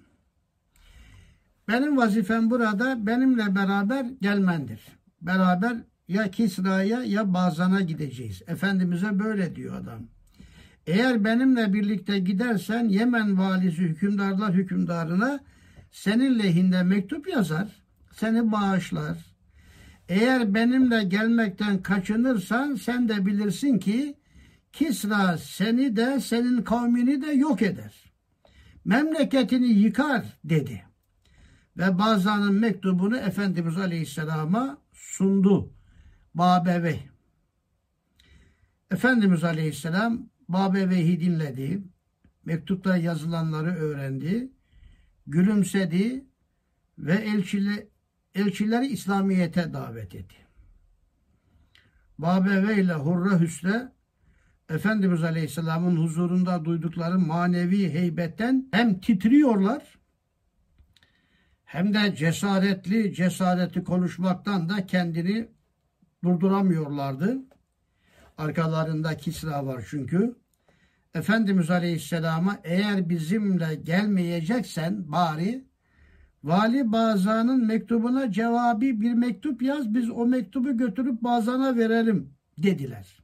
Benim 1.67 1.97
vazifem 1.97 2.49
burada 2.49 3.05
benimle 3.05 3.55
beraber 3.55 4.05
gelmendir. 4.21 4.81
Beraber 5.21 5.77
ya 6.07 6.31
Kisra'ya 6.31 7.03
ya 7.03 7.33
Bazan'a 7.33 7.81
gideceğiz. 7.81 8.41
Efendimiz'e 8.47 9.19
böyle 9.19 9.55
diyor 9.55 9.75
adam. 9.75 10.01
Eğer 10.87 11.23
benimle 11.23 11.73
birlikte 11.73 12.19
gidersen 12.19 12.89
Yemen 12.89 13.37
valisi 13.37 13.81
hükümdarlar 13.81 14.53
hükümdarına 14.53 15.39
senin 15.91 16.39
lehinde 16.39 16.83
mektup 16.83 17.27
yazar, 17.27 17.80
seni 18.13 18.51
bağışlar. 18.51 19.17
Eğer 20.09 20.53
benimle 20.53 21.03
gelmekten 21.03 21.81
kaçınırsan 21.81 22.75
sen 22.75 23.09
de 23.09 23.25
bilirsin 23.25 23.79
ki 23.79 24.17
Kisra 24.73 25.37
seni 25.37 25.95
de 25.95 26.19
senin 26.19 26.61
kavmini 26.61 27.21
de 27.21 27.31
yok 27.31 27.61
eder. 27.61 28.13
Memleketini 28.85 29.67
yıkar 29.67 30.25
dedi. 30.43 30.83
Ve 31.77 31.97
Bazan'ın 31.97 32.53
mektubunu 32.53 33.17
Efendimiz 33.17 33.77
Aleyhisselam'a 33.77 34.77
sundu. 34.93 35.73
Babeve. 36.35 36.99
Efendimiz 38.91 39.43
Aleyhisselam 39.43 40.29
Babeve'yi 40.47 41.19
dinledi. 41.19 41.83
Mektupta 42.45 42.97
yazılanları 42.97 43.75
öğrendi. 43.75 44.51
Gülümsedi 45.27 46.25
ve 46.97 47.13
elçili, 47.13 47.90
elçileri 48.35 48.87
İslamiyet'e 48.87 49.73
davet 49.73 50.15
etti. 50.15 50.35
Babeve 52.17 52.81
ile 52.81 52.93
Hurra 52.93 53.39
Hüsre 53.39 53.91
Efendimiz 54.69 55.23
Aleyhisselam'ın 55.23 55.97
huzurunda 55.97 56.65
duydukları 56.65 57.19
manevi 57.19 57.93
heybetten 57.93 58.69
hem 58.71 58.99
titriyorlar 58.99 59.99
hem 61.71 61.93
de 61.93 62.15
cesaretli 62.15 63.13
cesareti 63.13 63.83
konuşmaktan 63.83 64.69
da 64.69 64.85
kendini 64.85 65.49
durduramıyorlardı. 66.23 67.37
Arkalarında 68.37 69.17
Kisra 69.17 69.65
var 69.65 69.85
çünkü. 69.89 70.35
Efendimiz 71.13 71.69
Aleyhisselam'a 71.69 72.59
eğer 72.63 73.09
bizimle 73.09 73.75
gelmeyeceksen 73.75 75.11
bari 75.11 75.65
Vali 76.43 76.91
Bazan'ın 76.91 77.67
mektubuna 77.67 78.31
cevabı 78.31 78.81
bir 78.81 79.13
mektup 79.13 79.61
yaz 79.61 79.93
biz 79.93 80.09
o 80.09 80.25
mektubu 80.25 80.77
götürüp 80.77 81.21
Bazan'a 81.23 81.75
verelim 81.75 82.33
dediler. 82.57 83.21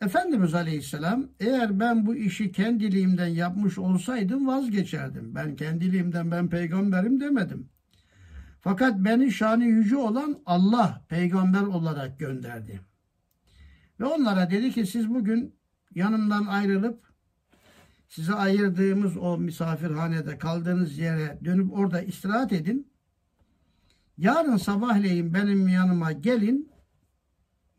Efendimiz 0.00 0.54
Aleyhisselam 0.54 1.28
eğer 1.40 1.80
ben 1.80 2.06
bu 2.06 2.14
işi 2.14 2.52
kendiliğimden 2.52 3.26
yapmış 3.26 3.78
olsaydım 3.78 4.46
vazgeçerdim. 4.46 5.34
Ben 5.34 5.56
kendiliğimden 5.56 6.30
ben 6.30 6.48
peygamberim 6.48 7.20
demedim. 7.20 7.68
Fakat 8.60 8.98
beni 8.98 9.32
şanı 9.32 9.64
yüce 9.64 9.96
olan 9.96 10.38
Allah 10.46 11.04
peygamber 11.08 11.62
olarak 11.62 12.18
gönderdi. 12.18 12.80
Ve 14.00 14.04
onlara 14.04 14.50
dedi 14.50 14.72
ki 14.72 14.86
siz 14.86 15.08
bugün 15.14 15.54
yanımdan 15.94 16.46
ayrılıp 16.46 17.07
size 18.08 18.34
ayırdığımız 18.34 19.16
o 19.16 19.38
misafirhanede 19.38 20.38
kaldığınız 20.38 20.98
yere 20.98 21.38
dönüp 21.44 21.72
orada 21.72 22.02
istirahat 22.02 22.52
edin. 22.52 22.92
Yarın 24.18 24.56
sabahleyin 24.56 25.34
benim 25.34 25.68
yanıma 25.68 26.12
gelin. 26.12 26.72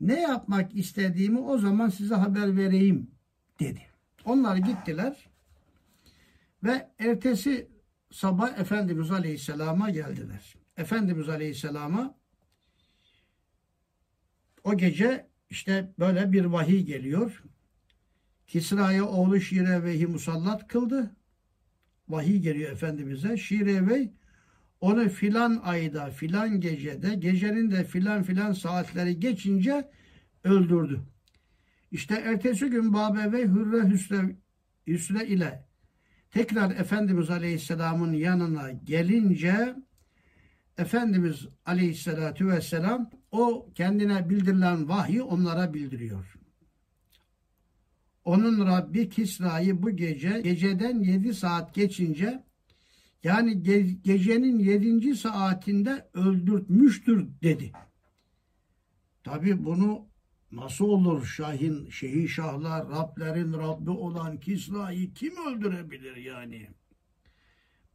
Ne 0.02 0.22
yapmak 0.22 0.76
istediğimi 0.76 1.40
o 1.40 1.58
zaman 1.58 1.90
size 1.90 2.16
haber 2.16 2.58
vereyim 2.58 3.12
dedi. 3.60 3.82
Onlar 4.26 4.58
gittiler 4.58 5.30
ve 6.64 6.90
ertesi 7.00 7.68
sabah 8.12 8.60
Efendimiz 8.60 9.12
Aleyhisselam'a 9.12 9.90
geldiler. 9.90 10.56
Efendimiz 10.78 11.30
Aleyhisselam'a 11.30 12.16
o 14.64 14.78
gece 14.78 15.28
işte 15.50 15.94
böyle 16.00 16.32
bir 16.32 16.46
vahiy 16.46 16.84
geliyor. 16.84 17.44
Kisra'ya 18.50 19.06
oğlu 19.06 19.42
Şireveyhi 19.42 20.08
musallat 20.08 20.68
kıldı. 20.68 21.12
Vahiy 22.08 22.40
geliyor 22.40 22.72
Efendimiz'e. 22.72 23.38
Şirevey 23.38 24.12
onu 24.82 25.10
filan 25.10 25.62
ayda, 25.64 26.10
filan 26.10 26.62
gecede, 26.62 27.16
gecenin 27.16 27.72
de 27.72 27.84
filan 27.84 28.24
filan 28.24 28.54
saatleri 28.54 29.20
geçince 29.20 29.92
öldürdü. 30.44 31.02
İşte 31.92 32.16
ertesi 32.16 32.66
gün 32.66 32.94
Babevey 32.94 33.48
Hürre 33.48 33.90
Hüsre, 33.90 34.36
Hüsre 34.88 35.28
ile 35.28 35.66
tekrar 36.32 36.72
Efendimiz 36.72 37.30
Aleyhisselam'ın 37.30 38.14
yanına 38.14 38.72
gelince 38.72 39.76
Efendimiz 40.78 41.48
Aleyhisselatü 41.66 42.48
Vesselam 42.48 43.10
o 43.32 43.70
kendine 43.76 44.30
bildirilen 44.30 44.90
vahyi 44.90 45.22
onlara 45.22 45.74
bildiriyor. 45.74 46.39
Onun 48.26 48.66
Rabbi 48.68 49.10
Kisra'yı 49.10 49.84
bu 49.84 49.90
gece 49.90 50.42
geceden 50.42 51.00
yedi 51.00 51.34
saat 51.34 51.76
geçince 51.76 52.44
yani 53.24 53.64
ge 53.64 53.82
gecenin 53.82 54.60
yedinci 54.60 55.16
saatinde 55.16 56.10
öldürtmüştür 56.14 57.28
dedi. 57.42 57.72
Tabi 59.24 59.66
bunu 59.66 60.08
nasıl 60.52 60.86
olur 60.86 61.26
Şahin, 61.26 61.90
Şehi 61.90 62.28
Şahlar, 62.28 62.90
Rablerin 62.90 63.54
Rabbi 63.54 63.90
olan 63.90 64.40
Kisra'yı 64.40 65.14
kim 65.14 65.34
öldürebilir 65.48 66.16
yani? 66.16 66.70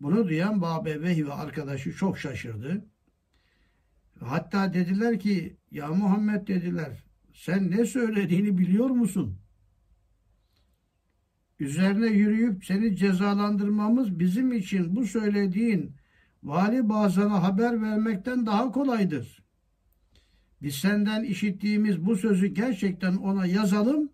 Bunu 0.01 0.29
duyan 0.29 0.63
Babeveh 0.63 1.27
ve 1.27 1.33
arkadaşı 1.33 1.93
çok 1.93 2.19
şaşırdı. 2.19 2.87
Hatta 4.21 4.75
dediler 4.75 5.19
ki 5.21 5.57
ya 5.71 5.89
Muhammed 5.89 6.49
dediler 6.49 7.05
sen 7.33 7.71
ne 7.71 7.87
söylediğini 7.87 8.59
biliyor 8.59 8.91
musun? 8.91 9.39
Üzerine 11.61 12.07
yürüyüp 12.07 12.65
seni 12.65 12.97
cezalandırmamız 12.97 14.19
bizim 14.19 14.53
için 14.53 14.97
bu 14.97 15.07
söylediğin 15.07 15.97
vali 16.43 16.89
bazana 16.89 17.43
haber 17.43 17.83
vermekten 17.83 18.47
daha 18.47 18.73
kolaydır. 18.73 19.43
Biz 20.63 20.75
senden 20.75 21.23
işittiğimiz 21.25 22.07
bu 22.07 22.17
sözü 22.17 22.47
gerçekten 22.47 23.17
ona 23.17 23.47
yazalım, 23.47 24.11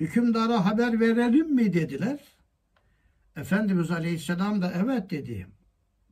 hükümdara 0.00 0.66
haber 0.66 1.00
verelim 1.00 1.54
mi 1.54 1.72
dediler. 1.72 2.18
Efendimiz 3.36 3.90
Aleyhisselam 3.90 4.62
da 4.62 4.72
evet 4.76 5.10
dedi. 5.10 5.46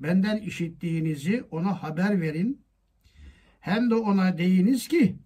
Benden 0.00 0.36
işittiğinizi 0.36 1.44
ona 1.50 1.82
haber 1.82 2.20
verin. 2.20 2.62
Hem 3.60 3.90
de 3.90 3.94
ona 3.94 4.38
deyiniz 4.38 4.88
ki 4.88 5.16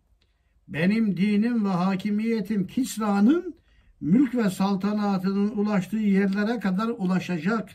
benim 0.68 1.16
dinim 1.16 1.64
ve 1.64 1.68
hakimiyetim 1.68 2.66
Kisra'nın 2.66 3.54
mülk 4.00 4.34
ve 4.34 4.50
saltanatının 4.50 5.50
ulaştığı 5.50 5.96
yerlere 5.96 6.60
kadar 6.60 6.88
ulaşacak. 6.88 7.70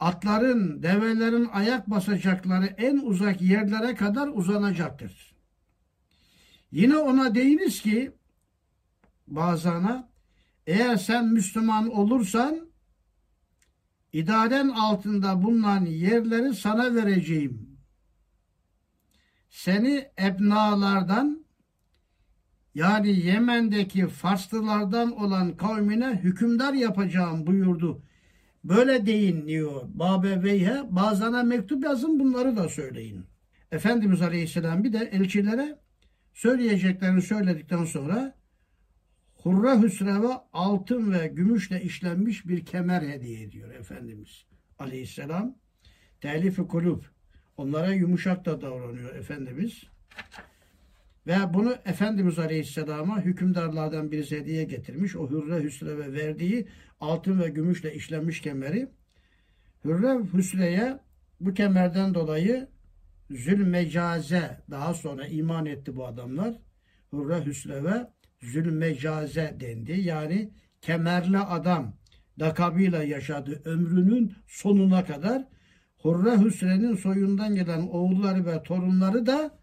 Atların, 0.00 0.82
develerin 0.82 1.48
ayak 1.52 1.90
basacakları 1.90 2.66
en 2.66 2.98
uzak 2.98 3.42
yerlere 3.42 3.94
kadar 3.94 4.28
uzanacaktır. 4.28 5.34
Yine 6.72 6.96
ona 6.96 7.34
deyiniz 7.34 7.82
ki 7.82 8.12
bazana 9.26 10.08
eğer 10.66 10.96
sen 10.96 11.26
Müslüman 11.26 11.90
olursan 11.90 12.66
idaren 14.12 14.68
altında 14.68 15.42
bulunan 15.42 15.84
yerleri 15.84 16.54
sana 16.54 16.94
vereceğim. 16.94 17.78
Seni 19.50 20.10
ebnalardan 20.18 21.45
yani 22.76 23.26
Yemen'deki 23.26 24.06
Farslılardan 24.06 25.16
olan 25.16 25.56
kavmine 25.56 26.20
hükümdar 26.22 26.72
yapacağım 26.72 27.46
buyurdu. 27.46 28.02
Böyle 28.64 29.06
deyin 29.06 29.48
diyor 29.48 29.82
Babe 29.86 30.42
Veyhe. 30.42 30.82
Bazana 30.90 31.42
mektup 31.42 31.84
yazın 31.84 32.20
bunları 32.20 32.56
da 32.56 32.68
söyleyin. 32.68 33.26
Efendimiz 33.72 34.22
Aleyhisselam 34.22 34.84
bir 34.84 34.92
de 34.92 34.98
elçilere 35.12 35.78
söyleyeceklerini 36.34 37.22
söyledikten 37.22 37.84
sonra 37.84 38.34
Hurra 39.34 39.82
Hüsrev'e 39.82 40.32
altın 40.52 41.12
ve 41.12 41.26
gümüşle 41.26 41.82
işlenmiş 41.82 42.48
bir 42.48 42.64
kemer 42.64 43.02
hediye 43.02 43.42
ediyor 43.42 43.74
Efendimiz 43.74 44.44
Aleyhisselam. 44.78 45.54
Telif-i 46.20 46.66
kulüp. 46.66 47.04
Onlara 47.56 47.92
yumuşak 47.92 48.44
da 48.44 48.60
davranıyor 48.60 49.14
Efendimiz. 49.14 49.82
Ve 51.26 51.54
bunu 51.54 51.76
Efendimiz 51.84 52.38
Aleyhisselam'a 52.38 53.20
hükümdarlardan 53.20 54.10
birisi 54.10 54.36
hediye 54.36 54.64
getirmiş. 54.64 55.16
O 55.16 55.30
Hürre 55.30 55.62
Hüsrev'e 55.62 56.12
verdiği 56.12 56.68
altın 57.00 57.40
ve 57.40 57.48
gümüşle 57.48 57.94
işlenmiş 57.94 58.40
kemeri. 58.40 58.88
Hürre 59.84 60.18
Hüsre'ye 60.32 60.98
bu 61.40 61.54
kemerden 61.54 62.14
dolayı 62.14 62.68
zülmecaze 63.30 64.60
daha 64.70 64.94
sonra 64.94 65.26
iman 65.26 65.66
etti 65.66 65.96
bu 65.96 66.06
adamlar. 66.06 66.54
Hürre 67.12 67.46
Hüsrev'e 67.46 68.10
zülmecaze 68.42 69.56
dendi. 69.60 69.92
Yani 69.92 70.50
kemerli 70.80 71.38
adam 71.38 71.94
lakabıyla 72.40 73.02
yaşadı 73.02 73.62
ömrünün 73.64 74.34
sonuna 74.46 75.04
kadar. 75.04 75.44
Hurre 75.98 76.44
Hüsre'nin 76.44 76.94
soyundan 76.94 77.54
gelen 77.54 77.80
oğulları 77.80 78.46
ve 78.46 78.62
torunları 78.62 79.26
da 79.26 79.58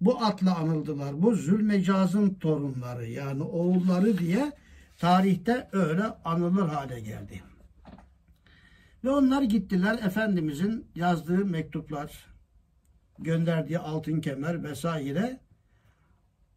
bu 0.00 0.24
atla 0.24 0.56
anıldılar. 0.56 1.22
Bu 1.22 1.34
Zülmecaz'ın 1.34 2.34
torunları 2.34 3.06
yani 3.06 3.42
oğulları 3.42 4.18
diye 4.18 4.52
tarihte 4.98 5.68
öyle 5.72 6.02
anılır 6.02 6.68
hale 6.68 7.00
geldi. 7.00 7.42
Ve 9.04 9.10
onlar 9.10 9.42
gittiler 9.42 9.98
Efendimizin 10.02 10.86
yazdığı 10.94 11.44
mektuplar, 11.44 12.26
gönderdiği 13.18 13.78
altın 13.78 14.20
kemer 14.20 14.64
vesaire 14.64 15.40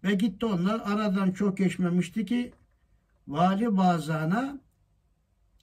ve 0.04 0.16
gitti 0.16 0.46
onlar 0.46 0.82
aradan 0.86 1.32
çok 1.32 1.58
geçmemişti 1.58 2.26
ki 2.26 2.54
Vali 3.28 3.78
Bazan'a 3.78 4.60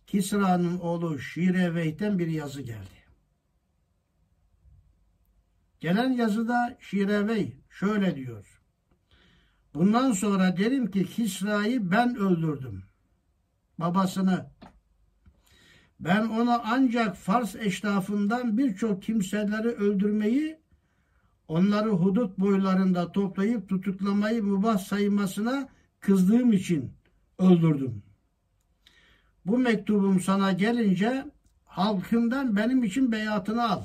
Kisra'nın 0.06 0.78
oğlu 0.78 1.18
Şireveyh'ten 1.18 2.18
bir 2.18 2.26
yazı 2.26 2.62
geldi. 2.62 2.96
Gelen 5.80 6.10
yazıda 6.12 6.76
Şirevey 6.80 7.56
şöyle 7.78 8.16
diyor. 8.16 8.60
Bundan 9.74 10.12
sonra 10.12 10.56
derim 10.56 10.90
ki 10.90 11.06
Kisra'yı 11.06 11.90
ben 11.90 12.16
öldürdüm. 12.16 12.84
Babasını. 13.78 14.46
Ben 16.00 16.26
ona 16.26 16.62
ancak 16.64 17.16
Fars 17.16 17.56
eşrafından 17.56 18.58
birçok 18.58 19.02
kimseleri 19.02 19.68
öldürmeyi, 19.68 20.58
onları 21.48 21.88
hudut 21.88 22.38
boylarında 22.38 23.12
toplayıp 23.12 23.68
tutuklamayı 23.68 24.42
mübah 24.44 24.78
saymasına 24.78 25.68
kızdığım 26.00 26.52
için 26.52 26.92
öldürdüm. 27.38 28.02
Bu 29.46 29.58
mektubum 29.58 30.20
sana 30.20 30.52
gelince 30.52 31.24
halkından 31.64 32.56
benim 32.56 32.84
için 32.84 33.12
beyatını 33.12 33.70
al 33.70 33.84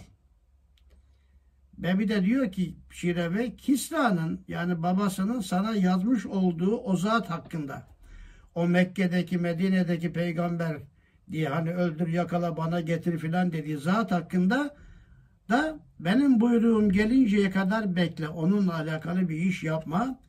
ve 1.82 2.10
de 2.10 2.26
diyor 2.26 2.52
ki 2.52 2.76
Şire 2.92 3.36
Bey 3.36 3.56
Kisra'nın 3.56 4.46
yani 4.48 4.84
babasının 4.84 5.42
sana 5.42 5.76
yazmış 5.76 6.26
olduğu 6.26 6.78
o 6.78 6.98
zat 6.98 7.30
hakkında 7.30 7.88
o 8.56 8.68
Mekke'deki 8.68 9.38
Medine'deki 9.38 10.14
peygamber 10.14 10.78
diye 11.32 11.50
hani 11.50 11.74
öldür 11.74 12.08
yakala 12.08 12.58
bana 12.58 12.82
getir 12.82 13.18
filan 13.18 13.52
dediği 13.52 13.78
zat 13.78 14.12
hakkında 14.12 14.76
da 15.50 15.80
benim 16.00 16.40
buyruğum 16.40 16.92
gelinceye 16.92 17.50
kadar 17.52 17.96
bekle. 17.96 18.28
Onunla 18.28 18.76
alakalı 18.76 19.30
bir 19.30 19.38
iş 19.38 19.64
yapma. 19.64 20.20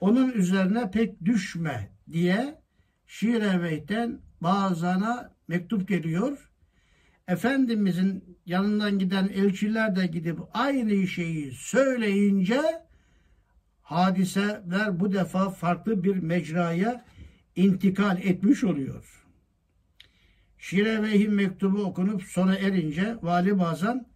Onun 0.00 0.32
üzerine 0.32 0.90
pek 0.90 1.24
düşme 1.24 1.90
diye 2.12 2.60
Şire 3.06 3.62
Bey'den 3.62 4.20
bazana 4.40 5.34
mektup 5.48 5.88
geliyor. 5.88 6.49
Efendimizin 7.30 8.38
yanından 8.46 8.98
giden 8.98 9.28
elçiler 9.28 9.96
de 9.96 10.06
gidip 10.06 10.38
aynı 10.52 11.06
şeyi 11.06 11.52
söyleyince 11.52 12.60
hadiseler 13.82 15.00
bu 15.00 15.12
defa 15.12 15.50
farklı 15.50 16.04
bir 16.04 16.16
mecraya 16.16 17.04
intikal 17.56 18.18
etmiş 18.22 18.64
oluyor. 18.64 19.26
Şire 20.58 21.28
mektubu 21.28 21.82
okunup 21.82 22.22
sona 22.22 22.54
erince 22.54 23.16
Vali 23.22 23.58
Bazan 23.58 24.06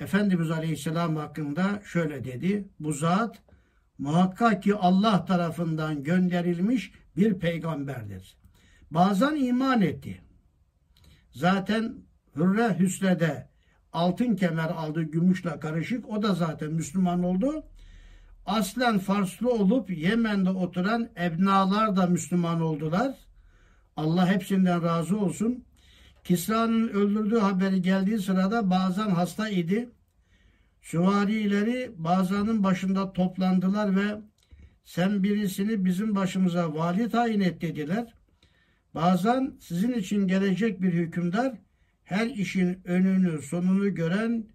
Efendimiz 0.00 0.50
Aleyhisselam 0.50 1.16
hakkında 1.16 1.82
şöyle 1.84 2.24
dedi. 2.24 2.68
Bu 2.80 2.92
zat 2.92 3.42
muhakkak 3.98 4.62
ki 4.62 4.74
Allah 4.74 5.24
tarafından 5.24 6.04
gönderilmiş 6.04 6.92
bir 7.16 7.38
peygamberdir. 7.38 8.36
Bazen 8.90 9.36
iman 9.36 9.80
etti. 9.80 10.20
Zaten 11.32 12.11
Hürre 12.36 12.78
Hüsre'de 12.78 13.48
altın 13.92 14.36
kemer 14.36 14.68
aldı 14.68 15.02
gümüşle 15.02 15.60
karışık. 15.60 16.08
O 16.08 16.22
da 16.22 16.34
zaten 16.34 16.72
Müslüman 16.72 17.22
oldu. 17.22 17.64
Aslen 18.46 18.98
Farslı 18.98 19.50
olup 19.50 19.90
Yemen'de 19.90 20.50
oturan 20.50 21.08
ebnalar 21.20 21.96
da 21.96 22.06
Müslüman 22.06 22.60
oldular. 22.60 23.14
Allah 23.96 24.26
hepsinden 24.26 24.82
razı 24.82 25.18
olsun. 25.18 25.64
Kisra'nın 26.24 26.88
öldürdüğü 26.88 27.38
haberi 27.38 27.82
geldiği 27.82 28.18
sırada 28.18 28.70
bazen 28.70 29.08
hasta 29.08 29.48
idi. 29.48 29.90
Süvarileri 30.82 31.92
bazanın 31.96 32.64
başında 32.64 33.12
toplandılar 33.12 33.96
ve 33.96 34.20
sen 34.84 35.22
birisini 35.22 35.84
bizim 35.84 36.14
başımıza 36.16 36.74
vali 36.74 37.10
tayin 37.10 37.40
et 37.40 37.60
dediler. 37.60 38.14
Bazen 38.94 39.54
sizin 39.60 39.92
için 39.92 40.26
gelecek 40.26 40.82
bir 40.82 40.92
hükümdar 40.92 41.54
her 42.04 42.26
işin 42.26 42.80
önünü 42.84 43.42
sonunu 43.42 43.94
gören 43.94 44.46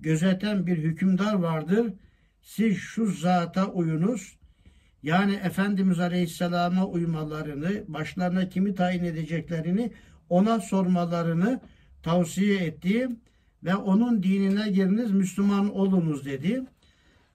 gözeten 0.00 0.66
bir 0.66 0.76
hükümdar 0.76 1.34
vardır. 1.34 1.92
Siz 2.42 2.76
şu 2.76 3.06
zata 3.06 3.66
uyunuz. 3.66 4.36
Yani 5.02 5.34
Efendimiz 5.34 6.00
Aleyhisselam'a 6.00 6.86
uymalarını, 6.86 7.84
başlarına 7.88 8.48
kimi 8.48 8.74
tayin 8.74 9.04
edeceklerini 9.04 9.92
ona 10.28 10.60
sormalarını 10.60 11.60
tavsiye 12.02 12.64
etti 12.64 13.08
ve 13.64 13.76
onun 13.76 14.22
dinine 14.22 14.70
giriniz 14.70 15.10
Müslüman 15.12 15.74
olunuz 15.74 16.24
dedi. 16.24 16.62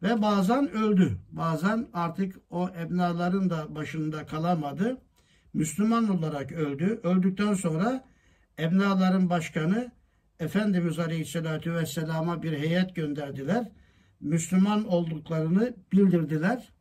Ve 0.03 0.21
bazen 0.21 0.71
öldü. 0.71 1.17
Bazen 1.31 1.87
artık 1.93 2.35
o 2.49 2.69
ebnaların 2.69 3.49
da 3.49 3.75
başında 3.75 4.25
kalamadı. 4.25 4.97
Müslüman 5.53 6.09
olarak 6.09 6.51
öldü. 6.51 6.99
Öldükten 7.03 7.53
sonra 7.53 8.03
ebnaların 8.59 9.29
başkanı 9.29 9.91
Efendimiz 10.39 10.99
Aleyhisselatü 10.99 11.73
Vesselam'a 11.73 12.43
bir 12.43 12.59
heyet 12.59 12.95
gönderdiler. 12.95 13.71
Müslüman 14.19 14.87
olduklarını 14.87 15.73
bildirdiler. 15.91 16.73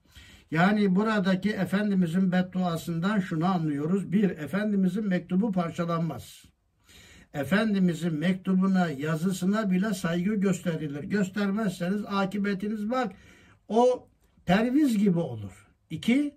Yani 0.51 0.95
buradaki 0.95 1.51
Efendimizin 1.51 2.33
bedduasından 2.33 3.21
şunu 3.21 3.47
anlıyoruz. 3.47 4.13
Bir, 4.13 4.31
Efendimizin 4.31 5.09
mektubu 5.09 5.53
parçalanmaz. 5.53 6.45
Efendimizin 7.35 8.15
mektubuna, 8.15 8.91
yazısına 8.91 9.71
bile 9.71 9.95
saygı 9.95 10.35
gösterilir. 10.35 11.05
Göstermezseniz 11.05 12.05
akıbetiniz 12.07 12.91
bak 12.91 13.13
o 13.69 14.09
perviz 14.47 14.99
gibi 14.99 15.19
olur. 15.19 15.67
İki, 15.91 16.37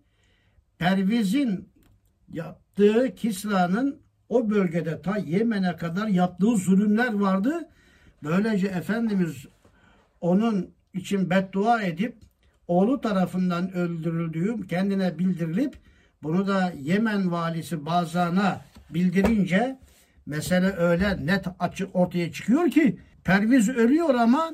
pervizin 0.78 1.70
yaptığı 2.30 3.16
Kisra'nın 3.16 4.03
o 4.34 4.50
bölgede 4.50 5.02
ta 5.02 5.18
Yemen'e 5.18 5.76
kadar 5.76 6.08
yaptığı 6.08 6.58
zulümler 6.58 7.14
vardı. 7.14 7.70
Böylece 8.24 8.68
Efendimiz 8.68 9.46
onun 10.22 10.70
için 10.94 11.30
beddua 11.30 11.82
edip 11.82 12.16
oğlu 12.68 13.02
tarafından 13.02 13.74
öldürüldüğü 13.74 14.68
kendine 14.68 15.20
bildirilip 15.20 15.78
bunu 16.24 16.48
da 16.48 16.74
Yemen 16.82 17.32
valisi 17.32 17.86
Bazan'a 17.86 18.62
bildirince 18.90 19.80
mesele 20.26 20.72
öyle 20.72 21.26
net 21.26 21.46
açık 21.60 21.96
ortaya 21.96 22.32
çıkıyor 22.32 22.70
ki 22.72 23.00
Perviz 23.24 23.70
ölüyor 23.70 24.16
ama 24.16 24.54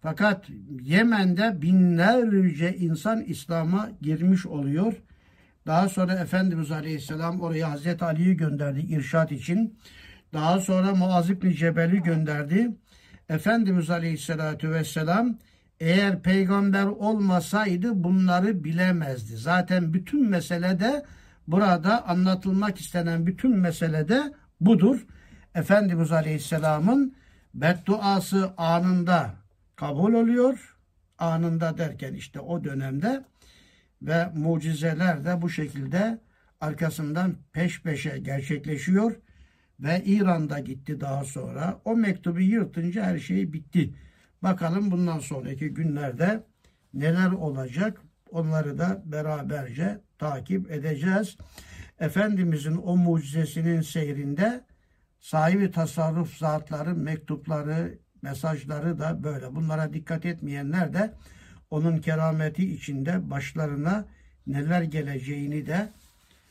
fakat 0.00 0.46
Yemen'de 0.80 1.62
binlerce 1.62 2.76
insan 2.76 3.20
İslam'a 3.22 3.90
girmiş 4.02 4.46
oluyor. 4.46 4.94
Daha 5.66 5.88
sonra 5.88 6.14
Efendimiz 6.14 6.70
Aleyhisselam 6.70 7.40
oraya 7.40 7.70
Hazreti 7.70 8.04
Ali'yi 8.04 8.36
gönderdi 8.36 8.80
irşat 8.80 9.32
için. 9.32 9.78
Daha 10.32 10.60
sonra 10.60 10.94
Muaz 10.94 11.30
İbni 11.30 11.54
Cebel'i 11.54 12.02
gönderdi. 12.02 12.70
Efendimiz 13.28 13.90
Aleyhisselatü 13.90 14.70
Vesselam 14.70 15.38
eğer 15.80 16.22
peygamber 16.22 16.84
olmasaydı 16.84 18.04
bunları 18.04 18.64
bilemezdi. 18.64 19.36
Zaten 19.36 19.94
bütün 19.94 20.28
meselede 20.30 21.04
burada 21.48 22.08
anlatılmak 22.08 22.80
istenen 22.80 23.26
bütün 23.26 23.56
meselede 23.56 24.32
budur. 24.60 25.06
Efendimiz 25.54 26.12
Aleyhisselam'ın 26.12 27.14
bedduası 27.54 28.52
anında 28.56 29.34
kabul 29.76 30.12
oluyor. 30.12 30.76
Anında 31.18 31.78
derken 31.78 32.14
işte 32.14 32.40
o 32.40 32.64
dönemde 32.64 33.24
ve 34.02 34.28
mucizeler 34.34 35.24
de 35.24 35.42
bu 35.42 35.50
şekilde 35.50 36.18
arkasından 36.60 37.36
peş 37.52 37.82
peşe 37.82 38.18
gerçekleşiyor 38.18 39.16
ve 39.80 40.02
İran'da 40.04 40.58
gitti 40.58 41.00
daha 41.00 41.24
sonra. 41.24 41.80
O 41.84 41.96
mektubu 41.96 42.40
yırtınca 42.40 43.04
her 43.04 43.18
şey 43.18 43.52
bitti. 43.52 43.94
Bakalım 44.42 44.90
bundan 44.90 45.18
sonraki 45.18 45.68
günlerde 45.68 46.44
neler 46.94 47.32
olacak 47.32 48.00
onları 48.30 48.78
da 48.78 49.02
beraberce 49.04 50.00
takip 50.18 50.70
edeceğiz. 50.70 51.36
Efendimizin 52.00 52.76
o 52.76 52.96
mucizesinin 52.96 53.80
seyrinde 53.80 54.64
sahibi 55.20 55.70
tasarruf 55.70 56.36
zatları, 56.36 56.94
mektupları, 56.94 57.98
mesajları 58.22 58.98
da 58.98 59.24
böyle. 59.24 59.54
Bunlara 59.54 59.92
dikkat 59.92 60.26
etmeyenler 60.26 60.92
de 60.92 61.14
onun 61.72 61.98
kerameti 61.98 62.74
içinde 62.74 63.30
başlarına 63.30 64.04
neler 64.46 64.82
geleceğini 64.82 65.66
de 65.66 65.88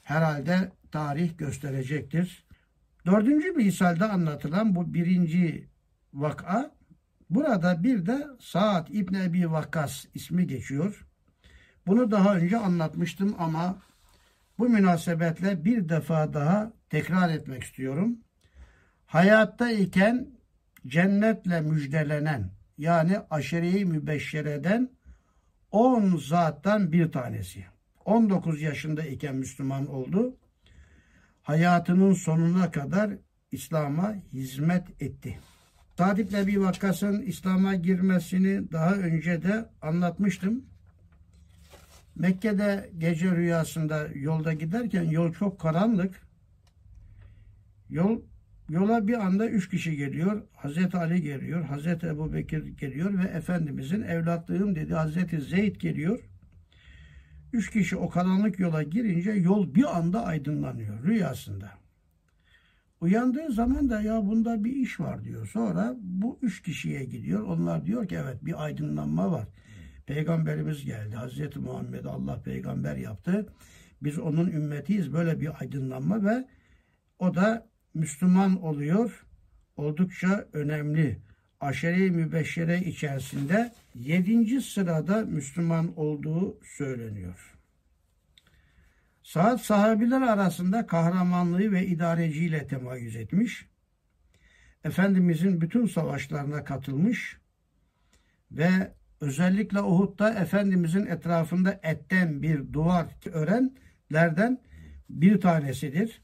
herhalde 0.03 0.71
tarih 0.91 1.37
gösterecektir. 1.37 2.43
Dördüncü 3.05 3.51
misalde 3.51 4.05
anlatılan 4.05 4.75
bu 4.75 4.93
birinci 4.93 5.67
vaka 6.13 6.71
burada 7.29 7.83
bir 7.83 8.05
de 8.05 8.27
Saad 8.39 8.87
İbni 8.87 9.23
Ebi 9.23 9.51
Vakkas 9.51 10.05
ismi 10.13 10.47
geçiyor. 10.47 11.07
Bunu 11.87 12.11
daha 12.11 12.35
önce 12.35 12.57
anlatmıştım 12.57 13.35
ama 13.39 13.77
bu 14.59 14.69
münasebetle 14.69 15.65
bir 15.65 15.89
defa 15.89 16.33
daha 16.33 16.73
tekrar 16.89 17.29
etmek 17.29 17.63
istiyorum. 17.63 18.17
Hayatta 19.05 19.71
iken 19.71 20.27
cennetle 20.87 21.61
müjdelenen 21.61 22.49
yani 22.77 23.19
aşireyi 23.29 23.85
mübeşşereden 23.85 24.89
10 25.71 26.17
zattan 26.17 26.91
bir 26.91 27.11
tanesi. 27.11 27.65
19 28.05 28.61
yaşında 28.61 29.05
iken 29.05 29.35
Müslüman 29.35 29.87
oldu. 29.87 30.37
Hayatının 31.41 32.13
sonuna 32.13 32.71
kadar 32.71 33.11
İslam'a 33.51 34.15
hizmet 34.33 35.01
etti. 35.01 35.39
Sa'd 35.97 36.17
ibn 36.17 36.35
Ebi 36.35 36.61
Vakkas'ın 36.61 37.21
İslam'a 37.21 37.75
girmesini 37.75 38.71
daha 38.71 38.93
önce 38.93 39.43
de 39.43 39.69
anlatmıştım. 39.81 40.65
Mekke'de 42.15 42.91
gece 42.97 43.31
rüyasında 43.31 44.07
yolda 44.15 44.53
giderken 44.53 45.03
yol 45.03 45.33
çok 45.33 45.59
karanlık. 45.59 46.21
Yol 47.89 48.21
yola 48.71 49.07
bir 49.07 49.25
anda 49.25 49.49
üç 49.49 49.69
kişi 49.69 49.95
geliyor. 49.95 50.41
Hazreti 50.53 50.97
Ali 50.97 51.21
geliyor, 51.21 51.63
Hazreti 51.63 52.07
Ebu 52.07 52.33
Bekir 52.33 52.65
geliyor 52.65 53.19
ve 53.19 53.23
Efendimizin 53.23 54.01
evlatlığım 54.01 54.75
dedi 54.75 54.93
Hazreti 54.93 55.41
Zeyd 55.41 55.75
geliyor. 55.75 56.19
Üç 57.53 57.69
kişi 57.69 57.97
o 57.97 58.09
karanlık 58.09 58.59
yola 58.59 58.83
girince 58.83 59.31
yol 59.31 59.75
bir 59.75 59.97
anda 59.97 60.25
aydınlanıyor 60.25 61.03
rüyasında. 61.03 61.71
Uyandığı 63.01 63.51
zaman 63.51 63.89
da 63.89 64.01
ya 64.01 64.25
bunda 64.25 64.63
bir 64.63 64.75
iş 64.75 64.99
var 64.99 65.23
diyor. 65.23 65.47
Sonra 65.47 65.95
bu 66.01 66.39
üç 66.41 66.61
kişiye 66.61 67.03
gidiyor. 67.03 67.41
Onlar 67.43 67.85
diyor 67.85 68.07
ki 68.07 68.15
evet 68.15 68.45
bir 68.45 68.63
aydınlanma 68.63 69.31
var. 69.31 69.47
Peygamberimiz 70.05 70.85
geldi. 70.85 71.15
Hazreti 71.15 71.59
Muhammed 71.59 72.05
Allah 72.05 72.41
peygamber 72.41 72.95
yaptı. 72.95 73.45
Biz 74.01 74.19
onun 74.19 74.47
ümmetiyiz. 74.47 75.13
Böyle 75.13 75.39
bir 75.39 75.61
aydınlanma 75.61 76.25
ve 76.25 76.47
o 77.19 77.35
da 77.35 77.70
Müslüman 77.93 78.63
oluyor. 78.63 79.25
Oldukça 79.77 80.47
önemli. 80.53 81.19
Aşere-i 81.59 82.11
Mübeşşere 82.11 82.79
içerisinde 82.79 83.73
yedinci 83.95 84.61
sırada 84.61 85.25
Müslüman 85.25 85.99
olduğu 85.99 86.59
söyleniyor. 86.63 87.57
Saat 89.23 89.61
sahabiler 89.61 90.21
arasında 90.21 90.87
kahramanlığı 90.87 91.71
ve 91.71 91.85
idareciyle 91.85 92.67
temayüz 92.67 93.15
etmiş. 93.15 93.65
Efendimizin 94.83 95.61
bütün 95.61 95.85
savaşlarına 95.85 96.63
katılmış 96.63 97.37
ve 98.51 98.93
özellikle 99.21 99.81
Uhud'da 99.81 100.33
Efendimizin 100.33 101.05
etrafında 101.05 101.79
etten 101.83 102.41
bir 102.41 102.73
duvar 102.73 103.05
örenlerden 103.31 104.61
bir 105.09 105.41
tanesidir. 105.41 106.21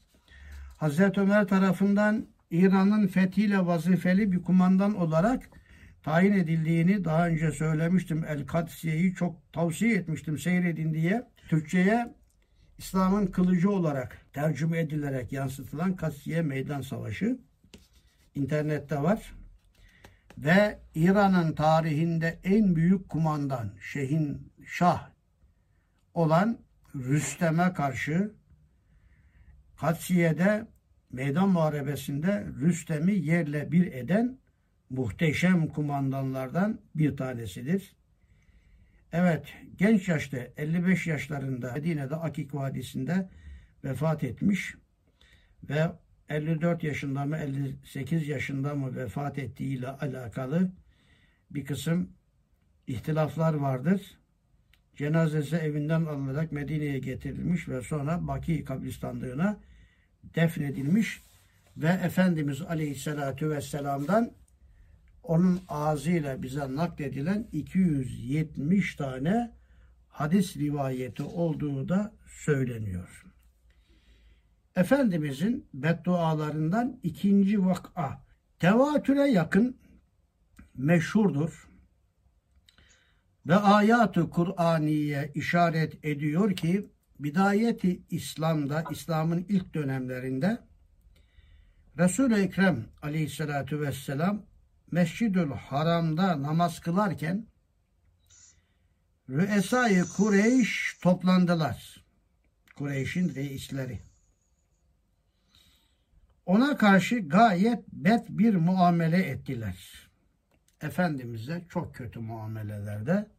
Hazreti 0.78 1.20
Ömer 1.20 1.48
tarafından 1.48 2.26
İran'ın 2.50 3.06
fethiyle 3.06 3.66
vazifeli 3.66 4.32
bir 4.32 4.42
kumandan 4.42 4.94
olarak 4.94 5.50
tayin 6.02 6.32
edildiğini 6.32 7.04
daha 7.04 7.28
önce 7.28 7.52
söylemiştim. 7.52 8.24
El 8.28 8.46
Kadsiye'yi 8.46 9.14
çok 9.14 9.52
tavsiye 9.52 9.94
etmiştim 9.94 10.38
seyredin 10.38 10.94
diye. 10.94 11.28
Türkçe'ye 11.48 12.14
İslam'ın 12.78 13.26
kılıcı 13.26 13.70
olarak 13.70 14.26
tercüme 14.32 14.78
edilerek 14.78 15.32
yansıtılan 15.32 15.96
Kassiye 15.96 16.42
Meydan 16.42 16.80
Savaşı 16.80 17.38
internette 18.34 19.02
var. 19.02 19.34
Ve 20.38 20.78
İran'ın 20.94 21.52
tarihinde 21.52 22.38
en 22.44 22.76
büyük 22.76 23.08
kumandan 23.08 23.70
Şehin 23.80 24.52
Şah 24.66 25.08
olan 26.14 26.58
Rüstem'e 26.94 27.72
karşı 27.72 28.32
Katsiye'de 29.80 30.66
meydan 31.12 31.48
muharebesinde 31.48 32.46
Rüstem'i 32.60 33.14
yerle 33.14 33.72
bir 33.72 33.92
eden 33.92 34.38
muhteşem 34.90 35.68
kumandanlardan 35.68 36.80
bir 36.94 37.16
tanesidir. 37.16 37.96
Evet, 39.12 39.54
genç 39.76 40.08
yaşta 40.08 40.36
55 40.56 41.06
yaşlarında 41.06 41.72
Medine'de 41.72 42.16
Akik 42.16 42.54
Vadisi'nde 42.54 43.28
vefat 43.84 44.24
etmiş 44.24 44.74
ve 45.68 45.92
54 46.28 46.84
yaşında 46.84 47.24
mı 47.24 47.36
58 47.36 48.28
yaşında 48.28 48.74
mı 48.74 48.96
vefat 48.96 49.38
ettiğiyle 49.38 49.88
alakalı 49.88 50.72
bir 51.50 51.64
kısım 51.64 52.12
ihtilaflar 52.86 53.54
vardır. 53.54 54.17
Cenazesi 54.98 55.56
evinden 55.56 56.04
alınarak 56.04 56.52
Medine'ye 56.52 56.98
getirilmiş 56.98 57.68
ve 57.68 57.82
sonra 57.82 58.26
Baki 58.26 58.64
kabristanlığına 58.64 59.60
defnedilmiş 60.34 61.22
ve 61.76 61.86
Efendimiz 61.86 62.62
Aleyhisselatü 62.62 63.50
Vesselam'dan 63.50 64.32
onun 65.22 65.60
ağzıyla 65.68 66.42
bize 66.42 66.76
nakledilen 66.76 67.46
270 67.52 68.96
tane 68.96 69.52
hadis 70.08 70.56
rivayeti 70.56 71.22
olduğu 71.22 71.88
da 71.88 72.12
söyleniyor. 72.26 73.24
Efendimizin 74.76 75.66
beddualarından 75.74 77.00
ikinci 77.02 77.66
vak'a 77.66 78.22
tevatüre 78.58 79.30
yakın 79.30 79.76
meşhurdur. 80.76 81.67
Ve 83.48 83.56
ayatı 83.56 84.30
Kur'aniye 84.30 85.32
işaret 85.34 86.04
ediyor 86.04 86.56
ki 86.56 86.90
bidayeti 87.20 88.02
İslam'da, 88.10 88.84
İslam'ın 88.90 89.46
ilk 89.48 89.74
dönemlerinde 89.74 90.58
Resul-i 91.98 92.34
Ekrem 92.34 92.86
aleyhissalatu 93.02 93.80
vesselam 93.80 94.42
Mescidül 94.90 95.50
Haram'da 95.50 96.42
namaz 96.42 96.80
kılarken 96.80 97.46
Rüesai 99.30 100.02
Kureyş 100.16 100.98
toplandılar. 101.02 102.04
Kureyş'in 102.76 103.34
reisleri. 103.34 104.00
Ona 106.46 106.76
karşı 106.76 107.18
gayet 107.18 107.88
bet 107.92 108.28
bir 108.28 108.54
muamele 108.54 109.22
ettiler. 109.22 110.08
Efendimiz'e 110.82 111.64
çok 111.68 111.94
kötü 111.94 112.20
muamelelerde 112.20 113.37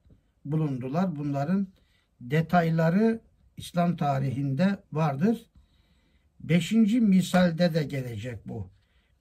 bulundular. 0.52 1.16
Bunların 1.16 1.68
detayları 2.22 3.22
İslam 3.58 3.96
tarihinde 3.98 4.84
vardır. 4.92 5.46
Beşinci 6.40 7.02
misalde 7.02 7.74
de 7.74 7.84
gelecek 7.84 8.48
bu. 8.48 8.72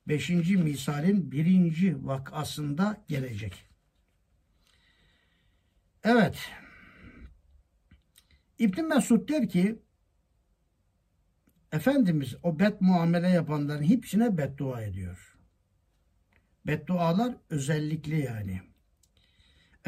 Beşinci 0.08 0.56
misalin 0.56 1.32
birinci 1.32 2.06
vakasında 2.06 3.04
gelecek. 3.08 3.64
Evet. 6.04 6.38
İbn 8.58 8.82
Mesud 8.82 9.28
der 9.28 9.48
ki 9.48 9.78
Efendimiz 11.72 12.36
o 12.42 12.58
bet 12.58 12.80
muamele 12.80 13.28
yapanların 13.28 13.82
hepsine 13.82 14.38
beddua 14.38 14.82
ediyor. 14.82 15.36
Beddualar 16.66 17.36
özellikli 17.50 18.20
yani. 18.20 18.67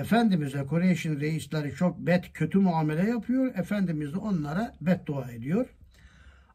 Efendimiz'e 0.00 0.66
Kureyş'in 0.66 1.20
reisleri 1.20 1.74
çok 1.74 1.98
bet 1.98 2.32
kötü 2.32 2.58
muamele 2.58 3.10
yapıyor. 3.10 3.54
Efendimiz 3.54 4.12
de 4.12 4.18
onlara 4.18 4.74
beddua 4.80 5.30
ediyor. 5.30 5.66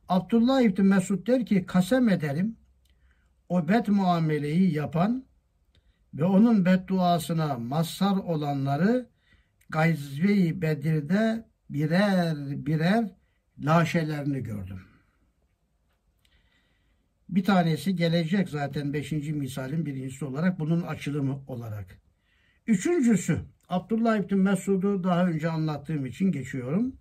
Abdullah 0.09 0.61
İbni 0.61 0.83
Mesud 0.83 1.27
der 1.27 1.45
ki 1.45 1.65
kasem 1.65 2.09
ederim 2.09 2.55
o 3.49 3.67
bet 3.67 3.87
muameleyi 3.87 4.73
yapan 4.73 5.25
ve 6.13 6.23
onun 6.23 6.65
bedduasına 6.65 7.57
mazhar 7.57 8.17
olanları 8.17 9.09
Gayzve-i 9.69 10.61
Bedir'de 10.61 11.45
birer 11.69 12.35
birer 12.65 13.09
laşelerini 13.59 14.43
gördüm. 14.43 14.81
Bir 17.29 17.43
tanesi 17.43 17.95
gelecek 17.95 18.49
zaten 18.49 18.93
beşinci 18.93 19.33
misalin 19.33 19.85
birincisi 19.85 20.25
olarak 20.25 20.59
bunun 20.59 20.81
açılımı 20.81 21.39
olarak. 21.47 22.04
Üçüncüsü 22.67 23.39
Abdullah 23.69 24.17
İbni 24.17 24.35
Mesud'u 24.35 25.03
daha 25.03 25.27
önce 25.27 25.49
anlattığım 25.49 26.05
için 26.05 26.31
geçiyorum. 26.31 26.95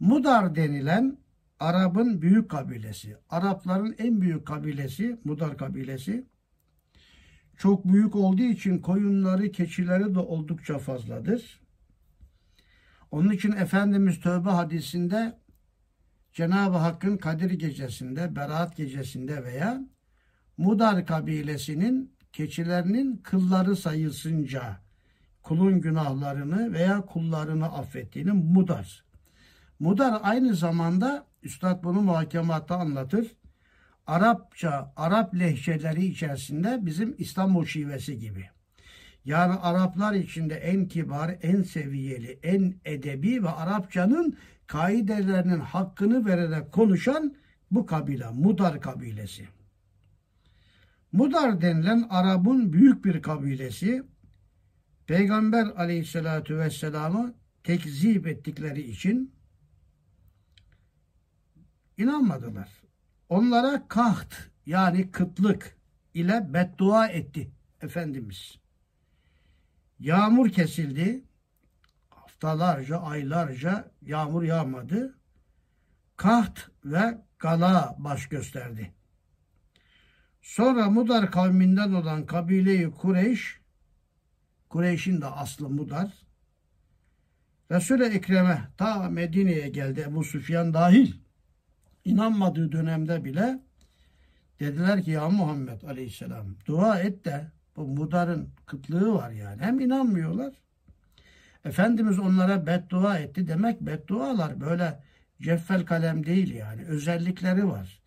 Mudar 0.00 0.54
denilen 0.54 1.18
Arap'ın 1.60 2.22
büyük 2.22 2.50
kabilesi. 2.50 3.16
Arapların 3.30 3.94
en 3.98 4.20
büyük 4.20 4.46
kabilesi 4.46 5.20
Mudar 5.24 5.58
kabilesi. 5.58 6.26
Çok 7.58 7.84
büyük 7.84 8.16
olduğu 8.16 8.42
için 8.42 8.78
koyunları, 8.78 9.52
keçileri 9.52 10.14
de 10.14 10.18
oldukça 10.18 10.78
fazladır. 10.78 11.60
Onun 13.10 13.30
için 13.30 13.52
Efendimiz 13.52 14.20
Tövbe 14.20 14.50
hadisinde 14.50 15.38
Cenab-ı 16.32 16.76
Hakk'ın 16.76 17.16
Kadir 17.16 17.50
gecesinde, 17.50 18.36
Berat 18.36 18.76
gecesinde 18.76 19.44
veya 19.44 19.80
Mudar 20.56 21.06
kabilesinin 21.06 22.13
keçilerinin 22.34 23.16
kılları 23.16 23.76
sayısınca 23.76 24.76
kulun 25.42 25.80
günahlarını 25.80 26.72
veya 26.72 27.00
kullarını 27.00 27.66
affettiğini 27.66 28.32
mudar. 28.32 29.04
Mudar 29.78 30.20
aynı 30.22 30.54
zamanda 30.54 31.26
Üstad 31.42 31.84
bunu 31.84 32.00
muhakematta 32.00 32.76
anlatır. 32.76 33.26
Arapça, 34.06 34.92
Arap 34.96 35.34
lehçeleri 35.34 36.04
içerisinde 36.04 36.78
bizim 36.86 37.14
İstanbul 37.18 37.64
şivesi 37.64 38.18
gibi. 38.18 38.44
Yani 39.24 39.54
Araplar 39.54 40.12
içinde 40.12 40.54
en 40.54 40.88
kibar, 40.88 41.36
en 41.42 41.62
seviyeli, 41.62 42.38
en 42.42 42.74
edebi 42.84 43.42
ve 43.42 43.50
Arapçanın 43.50 44.36
kaidelerinin 44.66 45.60
hakkını 45.60 46.26
vererek 46.26 46.72
konuşan 46.72 47.34
bu 47.70 47.86
kabile, 47.86 48.30
Mudar 48.30 48.80
kabilesi. 48.80 49.48
Mudar 51.14 51.60
denilen 51.60 52.06
Arap'ın 52.10 52.72
büyük 52.72 53.04
bir 53.04 53.22
kabilesi 53.22 54.02
Peygamber 55.06 55.66
aleyhissalatü 55.66 56.58
vesselam'ı 56.58 57.34
tekzip 57.64 58.26
ettikleri 58.26 58.82
için 58.82 59.34
inanmadılar. 61.98 62.68
Onlara 63.28 63.88
kaht 63.88 64.34
yani 64.66 65.10
kıtlık 65.10 65.76
ile 66.14 66.54
beddua 66.54 67.08
etti 67.08 67.50
Efendimiz. 67.82 68.58
Yağmur 69.98 70.48
kesildi. 70.48 71.24
Haftalarca, 72.10 72.98
aylarca 73.00 73.90
yağmur 74.02 74.42
yağmadı. 74.42 75.18
Kaht 76.16 76.60
ve 76.84 77.18
gala 77.38 77.96
baş 77.98 78.28
gösterdi. 78.28 78.94
Sonra 80.44 80.90
Mudar 80.90 81.30
kavminden 81.30 81.92
olan 81.92 82.26
kabileyi 82.26 82.90
Kureyş, 82.90 83.60
Kureyş'in 84.68 85.20
de 85.20 85.26
aslı 85.26 85.70
Mudar, 85.70 86.12
Resul-i 87.70 88.04
Ekrem'e 88.04 88.58
ta 88.76 89.10
Medine'ye 89.10 89.68
geldi 89.68 90.00
Ebu 90.00 90.24
Süfyan 90.24 90.74
dahil. 90.74 91.12
İnanmadığı 92.04 92.72
dönemde 92.72 93.24
bile 93.24 93.60
dediler 94.60 95.02
ki 95.02 95.10
ya 95.10 95.28
Muhammed 95.28 95.82
Aleyhisselam 95.82 96.46
dua 96.66 97.00
et 97.00 97.24
de 97.24 97.50
bu 97.76 97.86
Mudar'ın 97.86 98.48
kıtlığı 98.66 99.14
var 99.14 99.30
yani. 99.30 99.62
Hem 99.62 99.80
inanmıyorlar. 99.80 100.54
Efendimiz 101.64 102.18
onlara 102.18 102.66
beddua 102.66 103.18
etti. 103.18 103.48
Demek 103.48 103.80
beddualar 103.80 104.60
böyle 104.60 105.02
ceffel 105.42 105.86
kalem 105.86 106.26
değil 106.26 106.54
yani. 106.54 106.84
Özellikleri 106.84 107.68
var. 107.68 108.03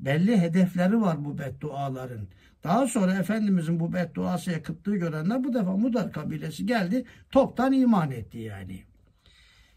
Belli 0.00 0.40
hedefleri 0.40 1.00
var 1.00 1.24
bu 1.24 1.38
bedduaların. 1.38 2.28
Daha 2.64 2.86
sonra 2.86 3.14
Efendimizin 3.14 3.80
bu 3.80 3.92
bedduasıya 3.92 4.62
kıtlığı 4.62 4.96
görenler 4.96 5.44
bu 5.44 5.54
defa 5.54 5.76
Mudar 5.76 6.12
kabilesi 6.12 6.66
geldi. 6.66 7.04
Toptan 7.30 7.72
iman 7.72 8.10
etti 8.10 8.38
yani. 8.38 8.82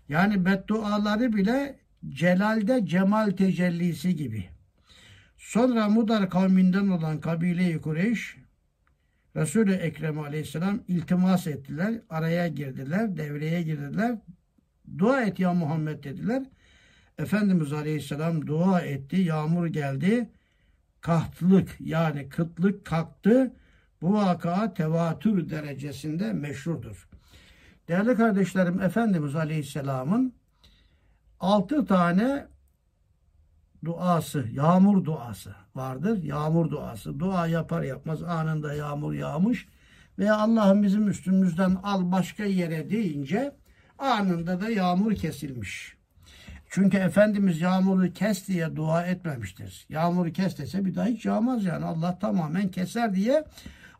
Yani 0.10 0.46
bedduaları 0.46 1.34
bile 1.34 1.80
celalde 2.10 2.86
cemal 2.86 3.32
tecellisi 3.32 4.16
gibi. 4.16 4.50
Sonra 5.38 5.90
Mudar 5.90 6.30
kavminden 6.30 6.88
olan 6.88 7.22
kabile-i 7.22 7.82
Kureyş 7.82 8.38
Resul-i 9.36 9.74
Ekrem 9.74 10.20
aleyhisselam 10.20 10.84
iltimas 10.88 11.48
ettiler. 11.48 12.02
Araya 12.10 12.48
girdiler, 12.48 13.18
devreye 13.18 13.62
girdiler. 13.62 14.18
Dua 14.98 15.22
et 15.22 15.40
ya 15.40 15.54
Muhammed 15.54 16.04
dediler. 16.04 16.44
Efendimiz 17.22 17.74
aleyhisselam 17.74 18.48
dua 18.48 18.82
etti. 18.82 19.16
Yağmur 19.16 19.68
geldi. 19.68 20.30
Kahtlık 21.02 21.76
yani 21.80 22.30
kıtlık 22.30 22.86
kalktı. 22.86 23.54
Bu 24.02 24.14
vaka 24.14 24.74
tevatür 24.74 25.50
derecesinde 25.50 26.34
meşhurdur. 26.34 27.08
Değerli 27.88 28.16
kardeşlerim 28.16 28.82
Efendimiz 28.82 29.36
Aleyhisselam'ın 29.36 30.34
altı 31.40 31.86
tane 31.86 32.48
duası, 33.86 34.48
yağmur 34.52 35.06
duası 35.06 35.56
vardır. 35.76 36.24
Yağmur 36.24 36.72
duası. 36.72 37.20
Dua 37.20 37.48
yapar 37.48 37.84
yapmaz 37.84 38.24
anında 38.24 38.74
yağmur 38.74 39.14
yağmış 39.14 39.68
veya 40.20 40.38
Allah'ım 40.38 40.84
bizim 40.84 41.10
üstümüzden 41.10 41.78
al 41.84 42.12
başka 42.12 42.44
yere 42.44 42.90
deyince 42.90 43.56
anında 44.00 44.62
da 44.62 44.70
yağmur 44.70 45.16
kesilmiş. 45.16 46.01
Çünkü 46.74 46.98
Efendimiz 46.98 47.62
yağmuru 47.62 48.14
kes 48.14 48.48
diye 48.48 48.76
dua 48.76 49.06
etmemiştir. 49.06 49.86
Yağmuru 49.90 50.32
kes 50.32 50.58
dese 50.58 50.86
bir 50.86 50.96
daha 50.96 51.06
hiç 51.06 51.26
yağmaz 51.26 51.66
yani. 51.66 51.86
Allah 51.86 52.20
tamamen 52.20 52.68
keser 52.68 53.16
diye 53.16 53.44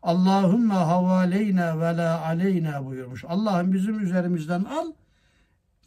Allahümme 0.02 0.74
havaleyna 0.74 1.80
ve 1.80 1.96
la 1.96 2.24
aleyna 2.24 2.84
buyurmuş. 2.84 3.24
Allah'ım 3.28 3.72
bizim 3.72 4.00
üzerimizden 4.00 4.64
al. 4.64 4.92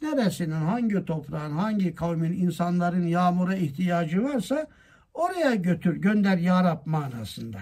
Neresinin, 0.02 0.50
hangi 0.52 1.04
toprağın, 1.04 1.52
hangi 1.52 1.94
kavmin, 1.94 2.32
insanların 2.32 3.06
yağmura 3.06 3.54
ihtiyacı 3.54 4.24
varsa 4.24 4.66
oraya 5.14 5.54
götür, 5.54 5.96
gönder 5.96 6.38
ya 6.38 6.64
Rab 6.64 6.86
manasında. 6.86 7.60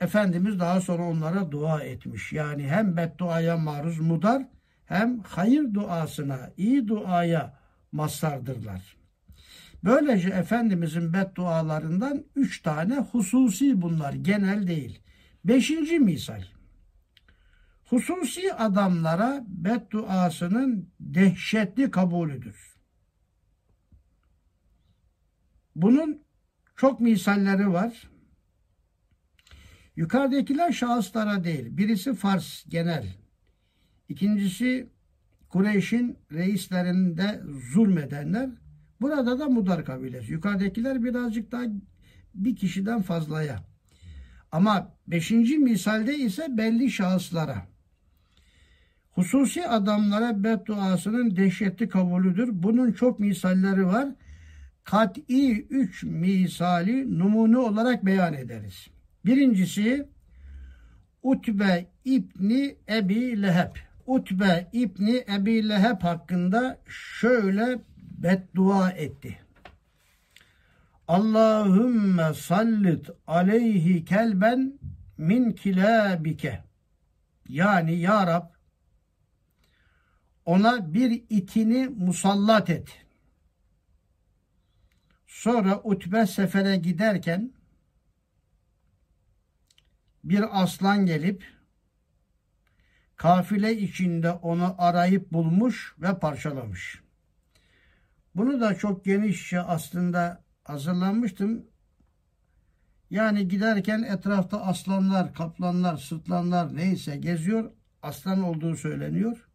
Efendimiz 0.00 0.60
daha 0.60 0.80
sonra 0.80 1.02
onlara 1.02 1.52
dua 1.52 1.80
etmiş. 1.80 2.32
Yani 2.32 2.68
hem 2.68 2.96
bedduaya 2.96 3.56
maruz 3.56 4.00
mudar 4.00 4.42
hem 4.86 5.20
hayır 5.20 5.74
duasına, 5.74 6.50
iyi 6.56 6.88
duaya 6.88 7.63
mazhardırlar. 7.94 8.96
Böylece 9.84 10.28
Efendimizin 10.28 11.12
beddualarından 11.12 12.24
üç 12.36 12.62
tane 12.62 12.98
hususi 12.98 13.82
bunlar, 13.82 14.12
genel 14.12 14.66
değil. 14.66 15.02
Beşinci 15.44 15.98
misal. 15.98 16.42
Hususi 17.84 18.54
adamlara 18.54 19.44
bedduasının 19.48 20.92
dehşetli 21.00 21.90
kabulüdür. 21.90 22.76
Bunun 25.76 26.22
çok 26.76 27.00
misalleri 27.00 27.72
var. 27.72 28.10
Yukarıdakiler 29.96 30.72
şahıslara 30.72 31.44
değil. 31.44 31.76
Birisi 31.76 32.14
Fars 32.14 32.64
genel. 32.68 33.06
İkincisi 34.08 34.93
Kureyş'in 35.54 36.18
reislerinde 36.32 37.42
zulmedenler. 37.72 38.50
Burada 39.00 39.38
da 39.38 39.48
Mudar 39.48 39.84
kabilesi. 39.84 40.32
Yukarıdakiler 40.32 41.04
birazcık 41.04 41.52
daha 41.52 41.62
bir 42.34 42.56
kişiden 42.56 43.02
fazlaya. 43.02 43.64
Ama 44.52 44.94
beşinci 45.06 45.58
misalde 45.58 46.18
ise 46.18 46.46
belli 46.50 46.90
şahıslara. 46.90 47.66
Hususi 49.10 49.66
adamlara 49.68 50.44
bedduasının 50.44 51.36
dehşetli 51.36 51.88
kabulüdür. 51.88 52.48
Bunun 52.52 52.92
çok 52.92 53.20
misalleri 53.20 53.86
var. 53.86 54.08
Kat'i 54.84 55.66
üç 55.70 56.02
misali 56.02 57.18
numune 57.18 57.58
olarak 57.58 58.06
beyan 58.06 58.34
ederiz. 58.34 58.86
Birincisi 59.26 60.08
Utbe 61.22 61.86
İbni 62.04 62.76
Ebi 62.88 63.42
Leheb. 63.42 63.93
Utbe 64.06 64.68
İbni 64.72 65.24
Ebi 65.34 65.68
Leheb 65.68 66.02
hakkında 66.02 66.78
şöyle 66.88 67.80
beddua 67.96 68.90
etti. 68.90 69.38
Allahümme 71.08 72.34
sallit 72.34 73.10
aleyhi 73.26 74.04
kelben 74.04 74.78
min 75.18 75.52
kilabike. 75.52 76.64
Yani 77.48 77.94
Ya 77.94 78.26
Rab 78.26 78.46
ona 80.44 80.94
bir 80.94 81.24
itini 81.30 81.88
musallat 81.88 82.70
et. 82.70 82.88
Sonra 85.26 85.80
Utbe 85.84 86.26
sefere 86.26 86.76
giderken 86.76 87.52
bir 90.24 90.62
aslan 90.62 91.06
gelip 91.06 91.53
kafile 93.16 93.76
içinde 93.78 94.30
onu 94.30 94.74
arayıp 94.78 95.32
bulmuş 95.32 95.94
ve 95.98 96.18
parçalamış. 96.18 97.02
Bunu 98.34 98.60
da 98.60 98.74
çok 98.74 99.04
genişçe 99.04 99.60
aslında 99.60 100.44
hazırlanmıştım. 100.64 101.66
Yani 103.10 103.48
giderken 103.48 104.02
etrafta 104.02 104.62
aslanlar, 104.62 105.34
kaplanlar, 105.34 105.96
sırtlanlar 105.96 106.76
neyse 106.76 107.16
geziyor. 107.16 107.70
Aslan 108.02 108.42
olduğu 108.42 108.76
söyleniyor. 108.76 109.48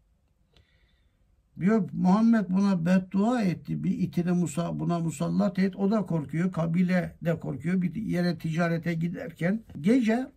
Diyor 1.60 1.90
Muhammed 1.94 2.46
buna 2.50 2.86
beddua 2.86 3.42
etti. 3.42 3.84
Bir 3.84 4.00
itini 4.00 4.32
musa, 4.32 4.80
buna 4.80 5.00
musallat 5.00 5.60
et. 5.60 5.76
O 5.76 5.92
da 5.92 6.06
korkuyor. 6.06 6.52
Kabile 6.52 7.18
de 7.22 7.40
korkuyor. 7.40 7.82
Bir 7.82 7.96
yere 7.96 8.38
ticarete 8.38 8.94
giderken 8.94 9.64
gece 9.82 10.32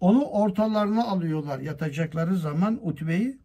onu 0.00 0.24
ortalarına 0.24 1.04
alıyorlar 1.04 1.58
yatacakları 1.58 2.36
zaman 2.36 2.88
Utbe'yi. 2.88 3.38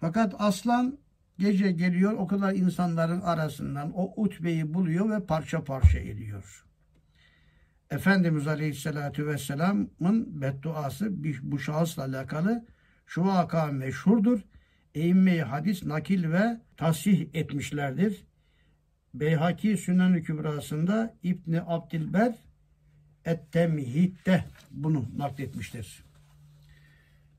Fakat 0.00 0.34
aslan 0.38 0.98
gece 1.38 1.72
geliyor 1.72 2.12
o 2.12 2.26
kadar 2.26 2.54
insanların 2.54 3.20
arasından 3.20 3.92
o 3.94 4.22
Utbe'yi 4.22 4.74
buluyor 4.74 5.10
ve 5.10 5.26
parça 5.26 5.64
parça 5.64 5.98
ediyor. 5.98 6.66
Efendimiz 7.90 8.46
Aleyhisselatü 8.46 9.26
Vesselam'ın 9.26 10.40
bedduası 10.40 11.08
bu 11.42 11.58
şahısla 11.58 12.02
alakalı 12.04 12.66
şu 13.06 13.24
vaka 13.24 13.66
meşhurdur. 13.66 14.40
Eğinmeyi 14.94 15.42
hadis 15.42 15.84
nakil 15.84 16.32
ve 16.32 16.60
tasih 16.76 17.28
etmişlerdir. 17.34 18.24
Beyhaki 19.14 19.76
Sünnen-i 19.76 20.22
Kübrası'nda 20.22 21.14
İbni 21.22 21.62
Abdilber 21.62 22.34
Et-Temhid'de 23.24 24.44
bunu 24.70 25.04
nakletmiştir. 25.16 26.04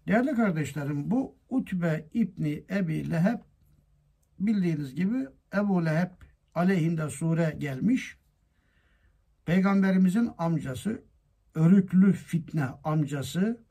Değerli 0.08 0.36
kardeşlerim 0.36 1.12
bu 1.12 1.36
Utbe 1.50 2.10
İbni 2.14 2.64
Ebi 2.70 3.12
Leheb 3.12 3.40
bildiğiniz 4.40 4.96
gibi 4.96 5.28
Ebu 5.56 5.86
Leheb 5.86 6.12
aleyhinde 6.56 7.10
sure 7.10 7.56
gelmiş. 7.58 8.18
Peygamberimizin 9.46 10.30
amcası, 10.38 11.04
örüklü 11.56 12.14
fitne 12.14 12.66
amcası, 12.84 13.64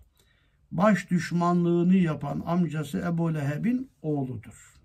baş 0.72 1.10
düşmanlığını 1.10 1.96
yapan 1.96 2.42
amcası 2.46 2.98
Ebu 2.98 3.34
Leheb'in 3.34 3.90
oğludur. 4.02 4.79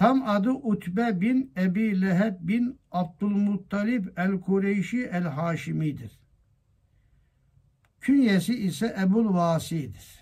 Tam 0.00 0.28
adı 0.28 0.50
Utbe 0.50 1.20
bin 1.20 1.52
Ebi 1.56 2.00
Leheb 2.00 2.34
bin 2.40 2.80
Abdülmuttalib 2.92 4.06
el-Kureyşi 4.16 5.02
el-Haşimi'dir. 5.04 6.20
Künyesi 8.00 8.54
ise 8.54 8.96
Ebul 9.00 9.34
Vasi'dir. 9.34 10.20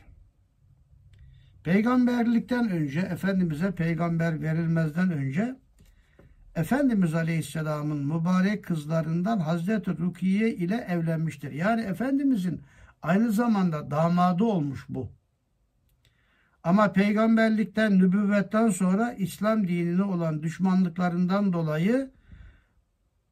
Peygamberlikten 1.64 2.70
önce, 2.70 3.00
Efendimiz'e 3.00 3.74
peygamber 3.74 4.42
verilmezden 4.42 5.12
önce 5.12 5.56
Efendimiz 6.54 7.14
Aleyhisselam'ın 7.14 8.06
mübarek 8.06 8.64
kızlarından 8.64 9.38
Hazreti 9.38 9.98
Rukiye 9.98 10.54
ile 10.54 10.86
evlenmiştir. 10.88 11.52
Yani 11.52 11.80
Efendimizin 11.80 12.60
aynı 13.02 13.32
zamanda 13.32 13.90
damadı 13.90 14.44
olmuş 14.44 14.86
bu. 14.88 15.17
Ama 16.68 16.92
peygamberlikten, 16.92 17.98
nübüvvetten 17.98 18.68
sonra 18.68 19.12
İslam 19.12 19.68
dinine 19.68 20.02
olan 20.02 20.42
düşmanlıklarından 20.42 21.52
dolayı 21.52 22.10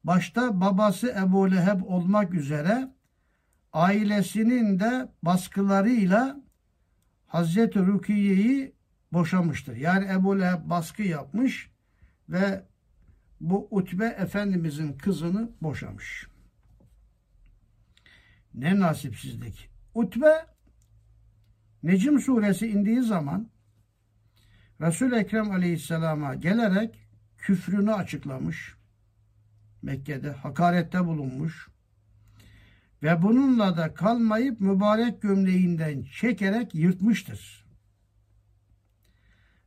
başta 0.03 0.61
babası 0.61 1.15
Ebu 1.19 1.51
Leheb 1.51 1.83
olmak 1.83 2.33
üzere 2.33 2.91
ailesinin 3.73 4.79
de 4.79 5.09
baskılarıyla 5.23 6.41
Hazreti 7.27 7.79
Rukiye'yi 7.79 8.75
boşamıştır. 9.13 9.75
Yani 9.75 10.11
Ebu 10.11 10.39
Leheb 10.39 10.69
baskı 10.69 11.03
yapmış 11.03 11.71
ve 12.29 12.65
bu 13.41 13.67
Utbe 13.71 14.05
Efendimizin 14.05 14.93
kızını 14.93 15.51
boşamış. 15.61 16.27
Ne 18.53 18.79
nasipsizlik. 18.79 19.69
Utbe 19.93 20.56
Necim 21.83 22.19
suresi 22.19 22.67
indiği 22.67 23.01
zaman 23.01 23.49
Resul 24.81 25.11
Ekrem 25.11 25.51
Aleyhisselam'a 25.51 26.35
gelerek 26.35 27.07
küfrünü 27.37 27.93
açıklamış. 27.93 28.75
Mekke'de 29.81 30.31
hakarette 30.31 31.05
bulunmuş. 31.05 31.69
Ve 33.03 33.21
bununla 33.21 33.77
da 33.77 33.93
kalmayıp 33.93 34.61
mübarek 34.61 35.21
gömleğinden 35.21 36.03
çekerek 36.03 36.75
yırtmıştır. 36.75 37.65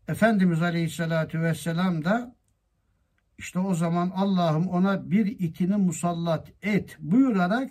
Efendimiz 0.09 0.63
Aleyhisselatü 0.63 1.41
Vesselam 1.41 2.05
da 2.05 2.37
işte 3.39 3.59
o 3.59 3.75
zaman 3.75 4.11
Allah'ım 4.15 4.69
ona 4.69 5.11
bir 5.11 5.27
itini 5.27 5.77
musallat 5.77 6.53
et 6.63 6.97
buyurarak 7.01 7.71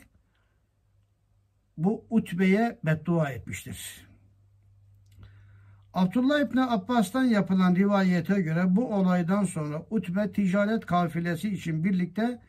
bu 1.77 2.05
Utbe'ye 2.09 2.79
beddua 2.83 3.29
etmiştir. 3.29 4.08
Abdullah 5.99 6.39
İbni 6.39 6.63
Abbas'tan 6.63 7.23
yapılan 7.23 7.75
rivayete 7.75 8.41
göre 8.41 8.75
bu 8.75 8.93
olaydan 8.95 9.43
sonra 9.43 9.85
Utbe 9.89 10.31
ticaret 10.31 10.85
kafilesi 10.85 11.49
için 11.49 11.83
birlikte 11.83 12.41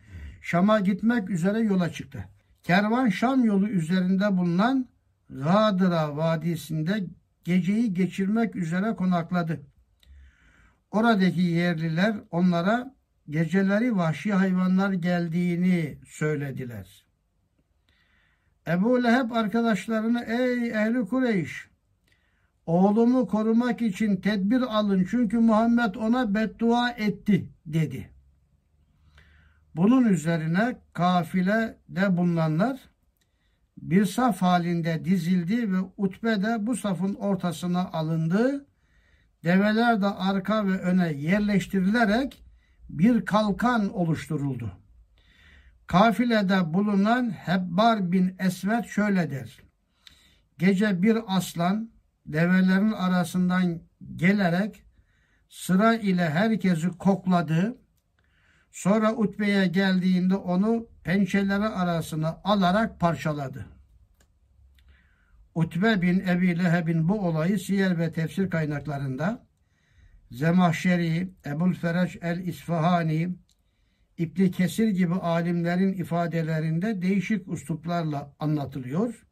Şam'a 0.43 0.81
gitmek 0.81 1.31
üzere 1.31 1.59
yola 1.59 1.93
çıktı. 1.93 2.25
Kervan 2.63 3.09
Şam 3.09 3.45
yolu 3.45 3.69
üzerinde 3.69 4.37
bulunan 4.37 4.89
Gadıra 5.31 6.17
Vadisi'nde 6.17 7.05
geceyi 7.45 7.95
geçirmek 7.95 8.57
üzere 8.57 8.95
konakladı. 8.95 9.61
Oradaki 10.91 11.41
yerliler 11.41 12.17
onlara 12.31 12.95
geceleri 13.29 13.97
vahşi 13.97 14.33
hayvanlar 14.33 14.93
geldiğini 14.93 15.99
söylediler. 16.07 17.05
Ebu 18.69 19.03
Leheb 19.03 19.31
arkadaşlarını 19.31 20.25
ey 20.25 20.71
ehli 20.71 21.01
Kureyş 21.01 21.70
oğlumu 22.71 23.27
korumak 23.27 23.83
için 23.83 24.17
tedbir 24.17 24.61
alın 24.61 25.07
çünkü 25.11 25.39
Muhammed 25.39 25.95
ona 25.95 26.35
beddua 26.35 26.91
etti 26.91 27.49
dedi. 27.67 28.11
Bunun 29.77 30.05
üzerine 30.05 30.77
kafilede 30.93 32.17
bulunanlar 32.17 32.81
bir 33.77 34.05
saf 34.05 34.43
halinde 34.43 35.05
dizildi 35.05 35.73
ve 35.73 35.77
Utbe 35.97 36.43
de 36.43 36.67
bu 36.67 36.77
safın 36.77 37.15
ortasına 37.15 37.91
alındı. 37.93 38.67
Develer 39.45 40.03
de 40.03 40.07
arka 40.07 40.67
ve 40.67 40.79
öne 40.79 41.13
yerleştirilerek 41.13 42.45
bir 42.89 43.25
kalkan 43.25 43.95
oluşturuldu. 43.95 44.73
Kafilede 45.87 46.75
bulunan 46.75 47.31
Hebbar 47.31 48.13
bin 48.13 48.37
Esvet 48.39 48.87
şöyle 48.87 49.31
der. 49.31 49.59
Gece 50.59 51.03
bir 51.03 51.19
aslan 51.27 51.91
develerin 52.27 52.93
arasından 52.93 53.81
gelerek 54.17 54.85
sıra 55.49 55.95
ile 55.95 56.31
herkesi 56.31 56.89
kokladı. 56.89 57.77
Sonra 58.71 59.15
Utbe'ye 59.15 59.67
geldiğinde 59.67 60.35
onu 60.37 60.87
pençeleri 61.05 61.65
arasına 61.65 62.41
alarak 62.45 63.01
parçaladı. 63.01 63.67
Utbe 65.55 66.03
bin 66.03 66.21
Ebi 66.21 66.59
Leheb'in 66.59 67.09
bu 67.09 67.21
olayı 67.21 67.59
siyer 67.59 67.99
ve 67.99 68.13
tefsir 68.13 68.51
kaynaklarında 68.51 69.47
Zemahşeri, 70.31 71.33
Ebul 71.47 71.75
Fereç 71.75 72.19
el-İsfahani, 72.23 73.31
İbni 74.19 74.51
Kesir 74.51 74.89
gibi 74.89 75.15
alimlerin 75.15 75.93
ifadelerinde 75.93 77.03
değişik 77.03 77.49
üsluplarla 77.49 78.35
anlatılıyor. 78.39 79.27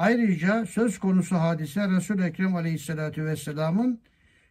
Ayrıca 0.00 0.66
söz 0.66 0.98
konusu 0.98 1.36
hadise 1.36 1.88
Resul-i 1.88 2.22
Ekrem 2.22 2.56
Aleyhisselatü 2.56 3.24
Vesselam'ın 3.24 4.00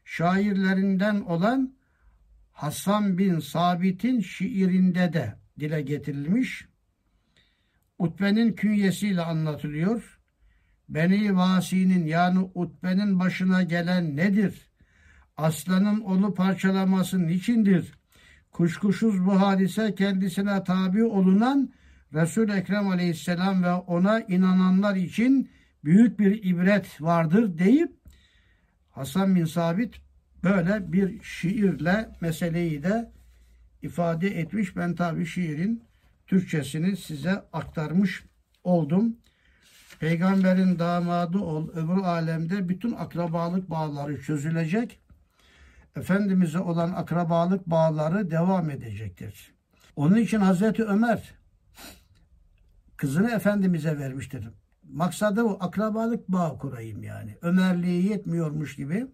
şairlerinden 0.06 1.22
olan 1.22 1.74
Hasan 2.52 3.18
bin 3.18 3.40
Sabit'in 3.40 4.20
şiirinde 4.20 5.14
de 5.14 5.36
dile 5.60 5.82
getirilmiş. 5.82 6.66
Utbe'nin 8.00 8.54
künyesiyle 8.54 9.22
anlatılıyor. 9.22 10.20
Beni 10.90 11.36
Vasi'nin 11.36 12.06
yani 12.06 12.40
Utbe'nin 12.54 13.20
başına 13.20 13.64
gelen 13.64 14.18
nedir? 14.18 14.72
Aslanın 15.38 16.02
onu 16.02 16.34
parçalaması 16.34 17.28
niçindir? 17.28 17.94
Kuşkusuz 18.52 19.26
bu 19.26 19.42
hadise 19.42 19.96
kendisine 19.96 20.64
tabi 20.64 21.04
olunan 21.04 21.72
Resul 22.14 22.50
Ekrem 22.50 22.88
Aleyhisselam 22.88 23.64
ve 23.64 23.74
ona 23.74 24.22
inananlar 24.22 24.96
için 24.96 25.50
büyük 25.84 26.20
bir 26.20 26.44
ibret 26.44 27.02
vardır 27.02 27.58
deyip 27.58 27.92
Hasan 28.92 29.36
bin 29.36 29.46
Sabit 29.46 30.02
böyle 30.44 30.92
bir 30.92 31.24
şiirle 31.24 32.10
meseleyi 32.22 32.84
de 32.84 33.12
ifade 33.82 34.40
etmiş. 34.40 34.76
Ben 34.76 34.96
tabi 34.96 35.26
şiirin 35.26 35.84
Türkçesini 36.28 36.98
size 36.98 37.32
aktarmış 37.54 38.24
oldum. 38.64 39.18
Peygamberin 40.00 40.80
damadı 40.80 41.38
ol, 41.38 41.70
öbür 41.70 42.04
alemde 42.04 42.70
bütün 42.70 42.92
akrabalık 42.92 43.70
bağları 43.70 44.22
çözülecek. 44.22 45.00
Efendimiz'e 45.96 46.60
olan 46.60 46.92
akrabalık 46.92 47.68
bağları 47.68 48.32
devam 48.32 48.70
edecektir. 48.70 49.52
Onun 49.96 50.18
için 50.18 50.40
Hazreti 50.40 50.84
Ömer 50.84 51.39
kızını 53.00 53.32
Efendimiz'e 53.32 54.00
vermiştir. 54.00 54.50
Maksadı 54.84 55.44
o 55.44 55.58
akrabalık 55.60 56.28
bağ 56.28 56.58
kurayım 56.58 57.04
yani. 57.04 57.38
Ömerliği 57.42 58.10
yetmiyormuş 58.10 58.76
gibi. 58.76 59.08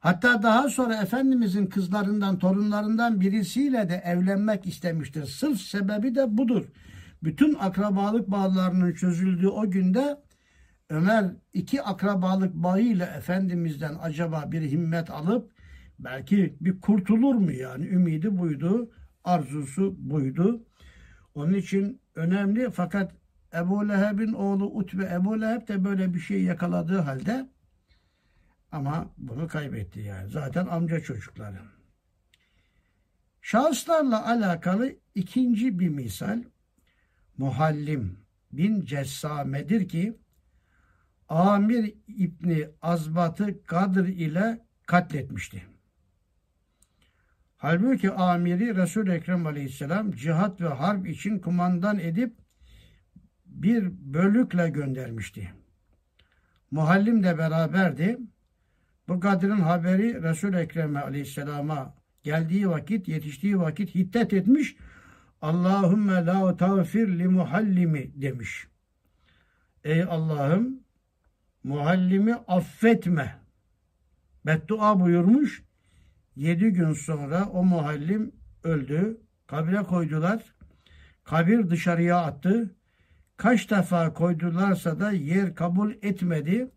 Hatta 0.00 0.42
daha 0.42 0.68
sonra 0.68 1.02
Efendimiz'in 1.02 1.66
kızlarından, 1.66 2.38
torunlarından 2.38 3.20
birisiyle 3.20 3.88
de 3.88 4.02
evlenmek 4.04 4.66
istemiştir. 4.66 5.24
Sırf 5.24 5.60
sebebi 5.60 6.14
de 6.14 6.38
budur. 6.38 6.64
Bütün 7.22 7.54
akrabalık 7.54 8.30
bağlarının 8.30 8.92
çözüldüğü 8.92 9.48
o 9.48 9.70
günde 9.70 10.20
Ömer 10.90 11.24
iki 11.52 11.82
akrabalık 11.82 12.54
bağıyla 12.54 13.06
Efendimiz'den 13.06 13.94
acaba 14.02 14.52
bir 14.52 14.62
himmet 14.62 15.10
alıp 15.10 15.50
belki 15.98 16.56
bir 16.60 16.80
kurtulur 16.80 17.34
mu 17.34 17.52
yani 17.52 17.86
ümidi 17.86 18.38
buydu, 18.38 18.90
arzusu 19.24 19.94
buydu. 19.98 20.64
Onun 21.34 21.54
için 21.54 22.00
önemli 22.14 22.70
fakat 22.70 23.12
Ebu 23.54 23.88
Leheb'in 23.88 24.32
oğlu 24.32 24.64
Utbe 24.64 25.04
Ebu 25.04 25.40
Leheb 25.40 25.68
de 25.68 25.84
böyle 25.84 26.14
bir 26.14 26.20
şey 26.20 26.42
yakaladığı 26.42 26.98
halde 26.98 27.48
ama 28.72 29.10
bunu 29.18 29.48
kaybetti 29.48 30.00
yani. 30.00 30.30
Zaten 30.30 30.66
amca 30.66 31.00
çocukları. 31.00 31.58
Şahıslarla 33.42 34.28
alakalı 34.28 34.96
ikinci 35.14 35.78
bir 35.78 35.88
misal 35.88 36.42
Muhallim 37.38 38.18
bin 38.52 38.84
Cessame'dir 38.84 39.88
ki 39.88 40.18
Amir 41.28 41.94
İbni 42.08 42.68
Azbat'ı 42.82 43.62
Kadr 43.64 44.04
ile 44.04 44.66
katletmişti. 44.86 45.69
Halbuki 47.60 48.10
amiri 48.10 48.76
resul 48.76 49.08
Ekrem 49.08 49.46
Aleyhisselam 49.46 50.12
cihat 50.12 50.60
ve 50.60 50.68
harp 50.68 51.06
için 51.06 51.38
kumandan 51.38 51.98
edip 51.98 52.34
bir 53.46 53.90
bölükle 53.90 54.70
göndermişti. 54.70 55.52
Muhallim 56.70 57.22
de 57.22 57.38
beraberdi. 57.38 58.18
Bu 59.08 59.20
kadının 59.20 59.60
haberi 59.60 60.22
resul 60.22 60.54
Ekrem 60.54 60.96
Aleyhisselam'a 60.96 61.94
geldiği 62.22 62.68
vakit, 62.68 63.08
yetiştiği 63.08 63.58
vakit 63.58 63.94
hiddet 63.94 64.32
etmiş. 64.32 64.76
Allahümme 65.42 66.26
la 66.26 66.56
tağfir 66.56 67.18
li 67.18 67.28
muhallimi 67.28 68.10
demiş. 68.22 68.66
Ey 69.84 70.02
Allah'ım 70.02 70.80
muhallimi 71.64 72.34
affetme. 72.34 73.38
Beddua 74.46 75.00
buyurmuş. 75.00 75.69
Yedi 76.36 76.70
gün 76.70 76.92
sonra 76.92 77.48
o 77.52 77.64
muhallim 77.64 78.32
öldü. 78.64 79.20
Kabire 79.46 79.82
koydular. 79.82 80.42
Kabir 81.24 81.70
dışarıya 81.70 82.18
attı. 82.18 82.76
Kaç 83.36 83.70
defa 83.70 84.12
koydularsa 84.12 85.00
da 85.00 85.12
yer 85.12 85.54
kabul 85.54 85.92
etmedi. 86.02 86.70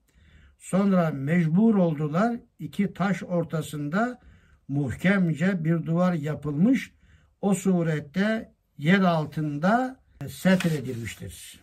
Sonra 0.59 1.09
mecbur 1.09 1.75
oldular. 1.75 2.39
İki 2.59 2.93
taş 2.93 3.23
ortasında 3.23 4.19
muhkemce 4.67 5.63
bir 5.63 5.85
duvar 5.85 6.13
yapılmış. 6.13 6.93
O 7.41 7.53
surette 7.53 8.53
yer 8.77 8.99
altında 8.99 9.99
setredilmiştir. 10.27 11.59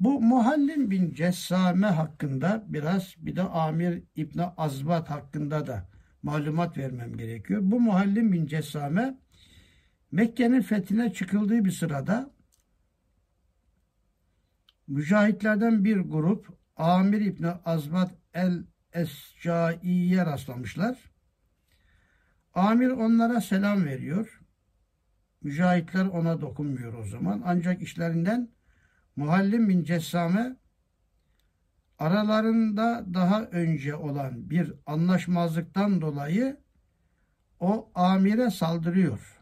Bu 0.00 0.20
Muhallim 0.20 0.90
bin 0.90 1.14
Cessame 1.14 1.86
hakkında 1.86 2.64
biraz 2.68 3.14
bir 3.18 3.36
de 3.36 3.42
Amir 3.42 4.02
İbni 4.16 4.44
Azbat 4.44 5.10
hakkında 5.10 5.66
da 5.66 5.88
malumat 6.22 6.78
vermem 6.78 7.16
gerekiyor. 7.16 7.60
Bu 7.64 7.80
Muhallim 7.80 8.32
bin 8.32 8.46
Cessame 8.46 9.18
Mekke'nin 10.12 10.62
fethine 10.62 11.12
çıkıldığı 11.12 11.64
bir 11.64 11.70
sırada 11.70 12.30
mücahitlerden 14.86 15.84
bir 15.84 15.96
grup 15.96 16.58
Amir 16.76 17.20
İbni 17.20 17.48
Azbat 17.48 18.14
el 18.34 18.64
Escai'ye 18.92 20.26
rastlamışlar. 20.26 20.98
Amir 22.54 22.88
onlara 22.88 23.40
selam 23.40 23.84
veriyor. 23.84 24.40
Mücahitler 25.42 26.06
ona 26.06 26.40
dokunmuyor 26.40 26.94
o 26.94 27.04
zaman. 27.04 27.42
Ancak 27.44 27.82
işlerinden 27.82 28.48
Muhallim 29.16 29.68
bin 29.68 29.84
Cessame 29.84 30.56
aralarında 31.98 33.04
daha 33.14 33.42
önce 33.42 33.94
olan 33.94 34.50
bir 34.50 34.72
anlaşmazlıktan 34.86 36.00
dolayı 36.00 36.56
o 37.60 37.90
amire 37.94 38.50
saldırıyor. 38.50 39.38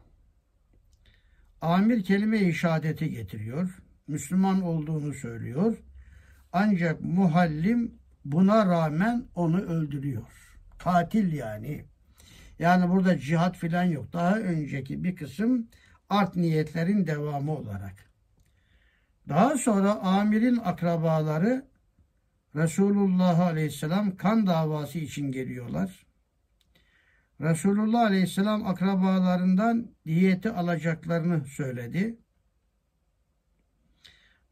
Amir 1.60 2.04
kelime-i 2.04 2.54
şehadeti 2.54 3.10
getiriyor. 3.10 3.78
Müslüman 4.08 4.62
olduğunu 4.62 5.14
söylüyor. 5.14 5.76
Ancak 6.52 7.00
muhallim 7.00 7.94
buna 8.24 8.66
rağmen 8.66 9.24
onu 9.34 9.60
öldürüyor. 9.60 10.56
Katil 10.78 11.32
yani. 11.32 11.84
Yani 12.58 12.90
burada 12.90 13.18
cihat 13.18 13.56
filan 13.56 13.84
yok. 13.84 14.12
Daha 14.12 14.38
önceki 14.38 15.04
bir 15.04 15.16
kısım 15.16 15.68
art 16.10 16.36
niyetlerin 16.36 17.06
devamı 17.06 17.52
olarak. 17.52 17.94
Daha 19.28 19.58
sonra 19.58 19.94
amirin 19.94 20.56
akrabaları 20.56 21.64
Resulullah 22.56 23.40
Aleyhisselam 23.40 24.16
kan 24.16 24.46
davası 24.46 24.98
için 24.98 25.32
geliyorlar. 25.32 26.06
Resulullah 27.40 28.00
Aleyhisselam 28.00 28.66
akrabalarından 28.66 29.86
diyeti 30.06 30.50
alacaklarını 30.50 31.44
söyledi. 31.44 32.18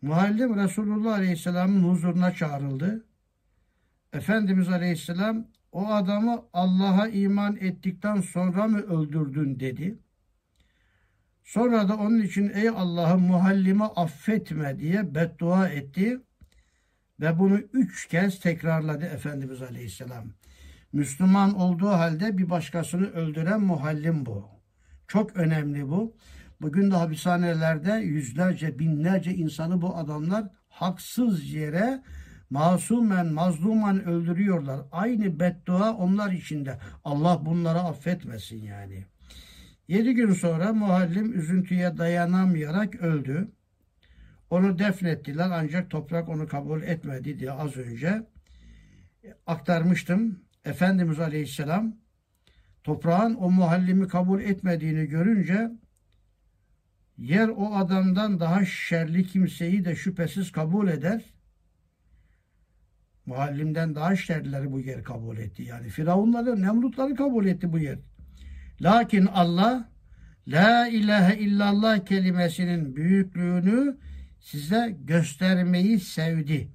Muhallim 0.02 0.56
Resulullah 0.56 1.12
Aleyhisselam'ın 1.12 1.88
huzuruna 1.88 2.34
çağrıldı. 2.34 3.04
Efendimiz 4.12 4.68
Aleyhisselam 4.68 5.46
o 5.72 5.88
adamı 5.88 6.42
Allah'a 6.52 7.08
iman 7.08 7.56
ettikten 7.56 8.20
sonra 8.20 8.68
mı 8.68 8.80
öldürdün 8.80 9.60
dedi. 9.60 9.98
Sonra 11.44 11.88
da 11.88 11.96
onun 11.96 12.22
için 12.22 12.52
ey 12.54 12.68
Allah'ım 12.68 13.22
muhallimi 13.22 13.84
affetme 13.84 14.78
diye 14.78 15.14
beddua 15.14 15.68
etti. 15.68 16.20
Ve 17.20 17.38
bunu 17.38 17.58
üç 17.58 18.06
kez 18.08 18.40
tekrarladı 18.40 19.04
Efendimiz 19.04 19.62
Aleyhisselam. 19.62 20.24
Müslüman 20.92 21.54
olduğu 21.54 21.88
halde 21.88 22.38
bir 22.38 22.50
başkasını 22.50 23.06
öldüren 23.06 23.60
muhallim 23.60 24.26
bu. 24.26 24.48
Çok 25.08 25.36
önemli 25.36 25.88
bu. 25.88 26.16
Bugün 26.60 26.90
de 26.90 26.94
hapishanelerde 26.94 27.92
yüzlerce, 27.92 28.78
binlerce 28.78 29.34
insanı 29.34 29.82
bu 29.82 29.96
adamlar 29.96 30.44
haksız 30.68 31.52
yere 31.52 32.02
masumen, 32.50 33.26
mazluman 33.26 34.04
öldürüyorlar. 34.04 34.80
Aynı 34.92 35.40
beddua 35.40 35.94
onlar 35.94 36.32
içinde. 36.32 36.78
Allah 37.04 37.46
bunları 37.46 37.78
affetmesin 37.78 38.62
yani. 38.62 39.04
Yedi 39.88 40.14
gün 40.14 40.32
sonra 40.32 40.72
muhallim 40.72 41.38
üzüntüye 41.38 41.98
dayanamayarak 41.98 42.94
öldü. 42.94 43.48
Onu 44.54 44.78
defnettiler 44.78 45.50
ancak 45.50 45.90
toprak 45.90 46.28
onu 46.28 46.48
kabul 46.48 46.82
etmedi 46.82 47.38
diye 47.38 47.52
az 47.52 47.76
önce 47.76 48.26
aktarmıştım. 49.46 50.40
Efendimiz 50.64 51.20
Aleyhisselam 51.20 51.96
toprağın 52.84 53.34
o 53.34 53.50
muhallimi 53.50 54.08
kabul 54.08 54.40
etmediğini 54.40 55.06
görünce 55.06 55.70
yer 57.18 57.48
o 57.48 57.74
adamdan 57.74 58.40
daha 58.40 58.64
şerli 58.64 59.26
kimseyi 59.26 59.84
de 59.84 59.96
şüphesiz 59.96 60.52
kabul 60.52 60.88
eder. 60.88 61.24
Muhallimden 63.26 63.94
daha 63.94 64.16
şerlileri 64.16 64.72
bu 64.72 64.80
yer 64.80 65.04
kabul 65.04 65.36
etti. 65.36 65.62
Yani 65.62 65.88
Firavunları, 65.88 66.62
Nemrutları 66.62 67.14
kabul 67.14 67.46
etti 67.46 67.72
bu 67.72 67.78
yer. 67.78 67.98
Lakin 68.80 69.26
Allah 69.26 69.88
La 70.48 70.88
ilahe 70.88 71.38
illallah 71.38 72.06
kelimesinin 72.06 72.96
büyüklüğünü 72.96 73.96
size 74.44 74.96
göstermeyi 75.04 76.00
sevdi 76.00 76.68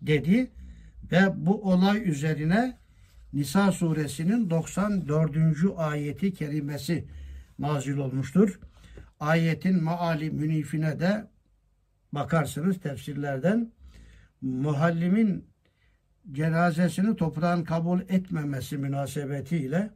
dedi 0.00 0.50
ve 1.12 1.46
bu 1.46 1.72
olay 1.72 2.08
üzerine 2.08 2.78
Nisa 3.32 3.72
suresinin 3.72 4.50
94. 4.50 5.36
ayeti 5.76 6.34
kerimesi 6.34 7.04
nazil 7.58 7.96
olmuştur. 7.96 8.60
Ayetin 9.20 9.82
maali 9.82 10.30
münifine 10.30 11.00
de 11.00 11.26
bakarsınız 12.12 12.80
tefsirlerden 12.80 13.72
muhallimin 14.40 15.46
cenazesini 16.32 17.16
toprağın 17.16 17.64
kabul 17.64 18.00
etmemesi 18.00 18.78
münasebetiyle 18.78 19.90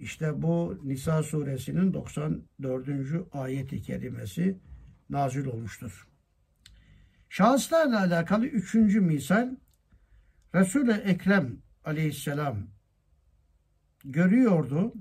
işte 0.00 0.42
bu 0.42 0.80
Nisa 0.84 1.22
suresinin 1.22 1.94
94. 1.94 2.88
ayeti 3.32 3.82
kerimesi 3.82 4.58
nazil 5.10 5.46
olmuştur. 5.46 6.08
Şahıslarla 7.28 8.00
alakalı 8.00 8.46
üçüncü 8.46 9.00
misal 9.00 9.56
Resul-i 10.54 10.92
Ekrem 10.92 11.58
aleyhisselam 11.84 12.66
görüyordu 14.04 14.94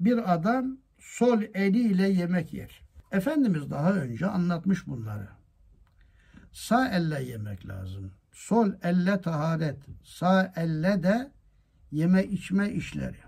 bir 0.00 0.34
adam 0.34 0.78
sol 0.98 1.42
eliyle 1.54 2.08
yemek 2.08 2.54
yer. 2.54 2.82
Efendimiz 3.12 3.70
daha 3.70 3.92
önce 3.92 4.26
anlatmış 4.26 4.86
bunları. 4.86 5.28
Sağ 6.52 6.88
elle 6.88 7.22
yemek 7.22 7.68
lazım. 7.68 8.12
Sol 8.32 8.70
elle 8.82 9.20
taharet, 9.20 9.78
sağ 10.04 10.52
elle 10.56 11.02
de 11.02 11.32
yeme 11.90 12.24
içme 12.24 12.70
işleri. 12.70 13.18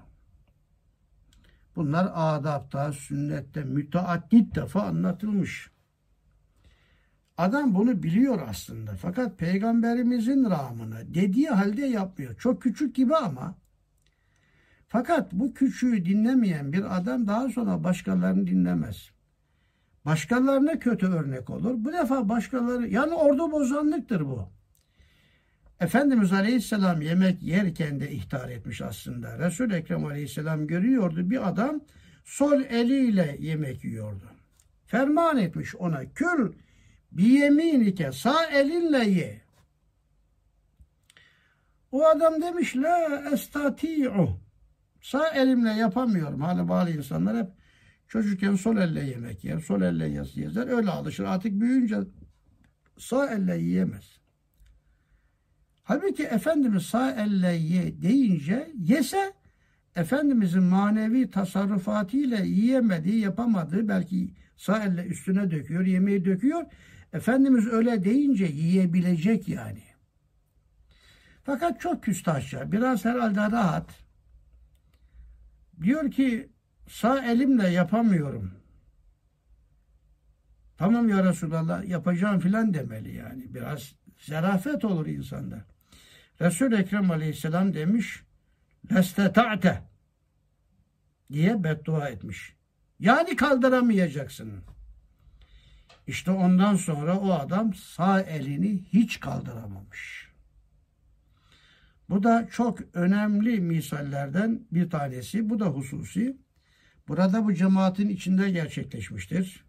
Bunlar 1.77 2.11
adapta, 2.15 2.93
sünnette 2.93 3.65
müteaddit 3.65 4.55
defa 4.55 4.83
anlatılmış. 4.83 5.71
Adam 7.41 7.75
bunu 7.75 8.03
biliyor 8.03 8.39
aslında. 8.49 8.93
Fakat 8.97 9.39
peygamberimizin 9.39 10.45
ramını 10.51 11.15
dediği 11.15 11.49
halde 11.49 11.87
yapmıyor. 11.87 12.35
Çok 12.39 12.63
küçük 12.63 12.95
gibi 12.95 13.17
ama. 13.17 13.55
Fakat 14.89 15.33
bu 15.33 15.55
küçüğü 15.55 16.05
dinlemeyen 16.05 16.73
bir 16.73 16.97
adam 16.97 17.27
daha 17.27 17.49
sonra 17.49 17.85
başkalarını 17.85 18.47
dinlemez. 18.47 19.11
Başkalarına 20.05 20.79
kötü 20.79 21.07
örnek 21.07 21.51
olur. 21.51 21.75
Bu 21.77 21.93
defa 21.93 22.29
başkaları 22.29 22.89
yani 22.89 23.15
ordu 23.15 23.53
bozanlıktır 23.53 24.21
bu. 24.21 24.49
Efendimiz 25.81 26.33
Aleyhisselam 26.33 27.03
yemek 27.03 27.43
yerken 27.43 28.01
de 28.01 28.11
ihtar 28.11 28.49
etmiş 28.49 28.83
aslında. 28.83 29.39
Resul-i 29.39 29.75
Ekrem 29.75 30.05
Aleyhisselam 30.05 30.67
görüyordu 30.67 31.31
bir 31.31 31.49
adam 31.49 31.81
sol 32.25 32.61
eliyle 32.61 33.37
yemek 33.39 33.85
yiyordu. 33.85 34.25
Ferman 34.87 35.39
etmiş 35.39 35.75
ona 35.77 36.05
kül 36.15 36.53
bir 37.13 37.27
yeminike 37.27 38.13
sağ 38.13 38.47
elinle 38.47 39.05
ye. 39.05 39.41
O 41.93 42.07
adam 42.07 42.43
demiş 42.43 42.77
la 42.77 43.23
estati'u. 43.33 44.41
Sağ 45.03 45.29
elimle 45.29 45.71
yapamıyorum. 45.71 46.41
Hani 46.41 46.69
bazı 46.69 46.91
insanlar 46.91 47.37
hep 47.37 47.49
çocukken 48.09 48.55
sol 48.55 48.77
elle 48.77 49.05
yemek 49.05 49.45
yer, 49.45 49.61
sol 49.61 49.83
elle 49.83 50.09
yer. 50.09 50.69
Öyle 50.69 50.91
alışır. 50.91 51.25
Artık 51.25 51.61
büyüyünce 51.61 51.97
sağ 52.99 53.31
elle 53.31 53.59
yiyemez. 53.59 54.21
Halbuki 55.83 56.23
Efendimiz 56.23 56.83
sağ 56.83 57.11
elle 57.11 57.53
ye 57.53 58.03
deyince 58.03 58.71
yese 58.79 59.33
Efendimizin 59.97 60.63
manevi 60.63 61.31
tasarrufatıyla 61.31 62.39
yiyemediği, 62.39 63.21
yapamadığı 63.21 63.89
belki 63.89 64.35
sağ 64.57 64.85
elle 64.85 65.07
üstüne 65.07 65.51
döküyor, 65.51 65.87
yemeği 65.87 66.25
döküyor. 66.25 66.65
Efendimiz 67.13 67.67
öyle 67.67 68.05
deyince 68.05 68.45
yiyebilecek 68.45 69.49
yani. 69.49 69.83
Fakat 71.45 71.81
çok 71.81 72.05
küstahça, 72.05 72.73
biraz 72.73 73.05
herhalde 73.05 73.41
rahat. 73.41 73.91
Diyor 75.83 76.11
ki 76.11 76.51
sağ 76.89 77.25
elimle 77.25 77.69
yapamıyorum. 77.69 78.55
Tamam 80.79 81.09
ya 81.09 81.25
Resulallah 81.25 81.89
yapacağım 81.89 82.41
filan 82.41 82.75
demeli 82.75 83.17
yani. 83.17 83.55
Biraz 83.55 83.95
zerafet 84.19 84.85
olur 84.85 85.07
insanda. 85.07 85.65
Resul-i 86.41 86.75
Ekrem 86.75 87.11
aleyhisselam 87.11 87.75
demiş 87.75 88.23
lesteta'te 88.93 89.83
diye 91.33 91.65
beddua 91.65 92.09
etmiş. 92.09 92.57
Yani 93.01 93.37
kaldıramayacaksın. 93.37 94.65
İşte 96.11 96.31
ondan 96.31 96.75
sonra 96.75 97.19
o 97.19 97.33
adam 97.33 97.75
sağ 97.75 98.21
elini 98.21 98.83
hiç 98.93 99.21
kaldıramamış. 99.21 100.29
Bu 102.09 102.23
da 102.23 102.49
çok 102.53 102.79
önemli 102.95 103.61
misallerden 103.61 104.67
bir 104.73 104.91
tanesi. 104.91 105.51
Bu 105.51 105.61
da 105.61 105.67
hususi. 105.67 106.37
Burada 107.09 107.45
bu 107.45 107.55
cemaatin 107.55 108.09
içinde 108.09 108.51
gerçekleşmiştir. 108.51 109.65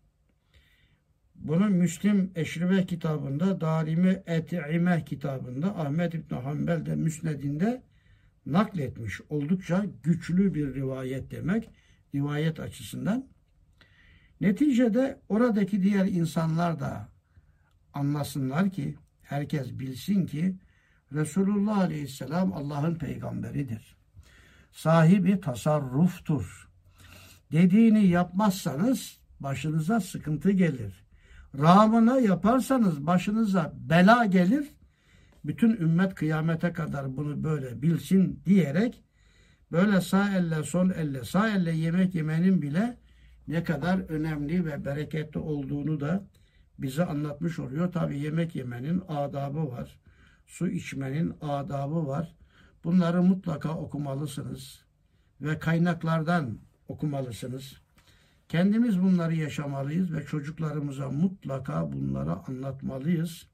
Bunu 1.35 1.69
Müslim 1.69 2.31
Eşribe 2.35 2.85
kitabında, 2.85 3.61
Darimi 3.61 4.23
Et'ime 4.25 5.05
kitabında, 5.05 5.77
Ahmet 5.77 6.13
İbni 6.13 6.37
Hanbel 6.37 6.85
de 6.85 6.95
Müsned'inde 6.95 7.83
nakletmiş. 8.45 9.21
Oldukça 9.29 9.85
güçlü 10.03 10.53
bir 10.53 10.73
rivayet 10.73 11.31
demek, 11.31 11.69
rivayet 12.15 12.59
açısından. 12.59 13.30
Neticede 14.41 15.19
oradaki 15.29 15.83
diğer 15.83 16.05
insanlar 16.05 16.79
da 16.79 17.09
anlasınlar 17.93 18.69
ki, 18.69 18.95
herkes 19.21 19.79
bilsin 19.79 20.25
ki, 20.25 20.55
Resulullah 21.13 21.77
Aleyhisselam 21.77 22.53
Allah'ın 22.53 22.95
peygamberidir. 22.95 23.95
Sahibi 24.71 25.39
tasarruftur. 25.39 26.69
Dediğini 27.51 28.07
yapmazsanız 28.07 29.17
başınıza 29.39 29.99
sıkıntı 29.99 30.51
gelir. 30.51 31.05
Rağmına 31.59 32.19
yaparsanız 32.19 33.07
başınıza 33.07 33.73
bela 33.75 34.25
gelir. 34.25 34.67
Bütün 35.45 35.71
ümmet 35.71 36.15
kıyamete 36.15 36.73
kadar 36.73 37.17
bunu 37.17 37.43
böyle 37.43 37.81
bilsin 37.81 38.41
diyerek 38.45 39.03
böyle 39.71 40.01
sağ 40.01 40.33
elle 40.37 40.63
sol 40.63 40.89
elle 40.89 41.23
sağ 41.23 41.49
elle 41.49 41.71
yemek 41.71 42.15
yemenin 42.15 42.61
bile 42.61 43.00
ne 43.51 43.63
kadar 43.63 43.99
önemli 44.09 44.65
ve 44.65 44.85
bereketli 44.85 45.39
olduğunu 45.39 45.99
da 45.99 46.23
bize 46.79 47.05
anlatmış 47.05 47.59
oluyor. 47.59 47.91
Tabi 47.91 48.19
yemek 48.19 48.55
yemenin 48.55 49.03
adabı 49.07 49.67
var. 49.67 49.99
Su 50.47 50.67
içmenin 50.67 51.33
adabı 51.41 52.07
var. 52.07 52.35
Bunları 52.83 53.23
mutlaka 53.23 53.77
okumalısınız 53.77 54.85
ve 55.41 55.59
kaynaklardan 55.59 56.57
okumalısınız. 56.87 57.81
Kendimiz 58.49 59.01
bunları 59.01 59.35
yaşamalıyız 59.35 60.13
ve 60.13 60.25
çocuklarımıza 60.25 61.09
mutlaka 61.09 61.91
bunları 61.91 62.31
anlatmalıyız. 62.31 63.47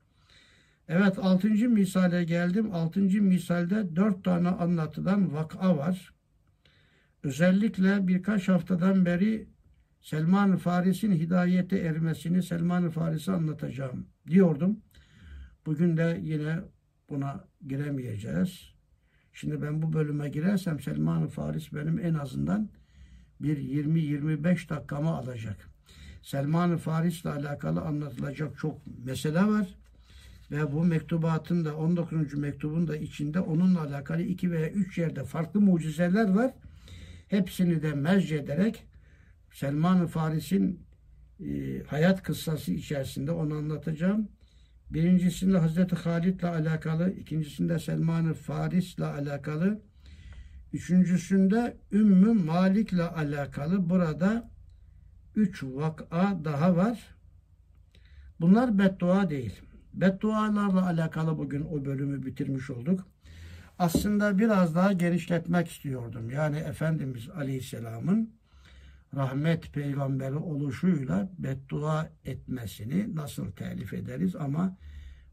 Evet 0.87 1.19
altıncı 1.19 1.69
misale 1.69 2.23
geldim. 2.23 2.73
Altıncı 2.73 3.21
misalde 3.21 3.95
dört 3.95 4.23
tane 4.23 4.49
anlatılan 4.49 5.33
vaka 5.33 5.77
var. 5.77 6.13
Özellikle 7.23 8.07
birkaç 8.07 8.47
haftadan 8.47 9.05
beri 9.05 9.47
Selman-ı 10.01 10.57
Faris'in 10.57 11.11
hidayete 11.11 11.77
ermesini 11.77 12.43
Selman-ı 12.43 12.89
Faris'e 12.89 13.31
anlatacağım 13.31 14.07
diyordum. 14.27 14.79
Bugün 15.65 15.97
de 15.97 16.19
yine 16.23 16.59
buna 17.09 17.43
giremeyeceğiz. 17.67 18.73
Şimdi 19.33 19.61
ben 19.61 19.81
bu 19.81 19.93
bölüme 19.93 20.29
girersem 20.29 20.79
Selman-ı 20.79 21.27
Faris 21.27 21.73
benim 21.73 21.99
en 21.99 22.13
azından 22.13 22.69
bir 23.41 23.57
20-25 23.57 24.69
dakikamı 24.69 25.09
alacak. 25.09 25.69
Selman-ı 26.23 26.77
Faris 26.77 27.21
ile 27.21 27.29
alakalı 27.29 27.81
anlatılacak 27.81 28.57
çok 28.57 28.77
mesele 29.05 29.43
var. 29.43 29.67
Ve 30.51 30.71
bu 30.71 30.83
mektubatın 30.83 31.65
da 31.65 31.75
19. 31.77 32.33
mektubun 32.33 32.87
da 32.87 32.97
içinde 32.97 33.39
onunla 33.39 33.81
alakalı 33.81 34.21
iki 34.21 34.51
veya 34.51 34.69
üç 34.69 34.97
yerde 34.97 35.23
farklı 35.23 35.61
mucizeler 35.61 36.29
var. 36.29 36.51
Hepsini 37.27 37.81
de 37.81 37.93
merc 37.93 38.35
ederek 38.35 38.83
Selman-ı 39.57 40.07
Faris'in 40.07 40.85
e, 41.39 41.83
hayat 41.83 42.23
kıssası 42.23 42.73
içerisinde 42.73 43.31
onu 43.31 43.53
anlatacağım. 43.53 44.27
Birincisinde 44.89 45.57
Hazreti 45.57 45.95
Halid 45.95 46.39
ile 46.39 46.47
alakalı, 46.47 47.11
ikincisinde 47.11 47.79
Selman-ı 47.79 48.33
Faris 48.33 48.95
ile 48.95 49.05
alakalı, 49.05 49.81
üçüncüsünde 50.73 51.77
Ümmü 51.91 52.33
Malik 52.33 52.93
ile 52.93 53.03
alakalı 53.03 53.89
burada 53.89 54.51
üç 55.35 55.63
vaka 55.63 56.39
daha 56.45 56.75
var. 56.75 57.15
Bunlar 58.39 58.77
beddua 58.79 59.29
değil. 59.29 59.61
Beddualarla 59.93 60.85
alakalı 60.85 61.37
bugün 61.37 61.61
o 61.61 61.85
bölümü 61.85 62.25
bitirmiş 62.25 62.69
olduk. 62.69 63.07
Aslında 63.79 64.39
biraz 64.39 64.75
daha 64.75 64.93
genişletmek 64.93 65.67
istiyordum. 65.67 66.29
Yani 66.29 66.57
Efendimiz 66.57 67.29
Aleyhisselam'ın 67.29 68.36
rahmet 69.15 69.73
peygamberi 69.73 70.35
oluşuyla 70.35 71.31
beddua 71.37 72.09
etmesini 72.25 73.15
nasıl 73.15 73.51
telif 73.51 73.93
ederiz 73.93 74.35
ama 74.35 74.77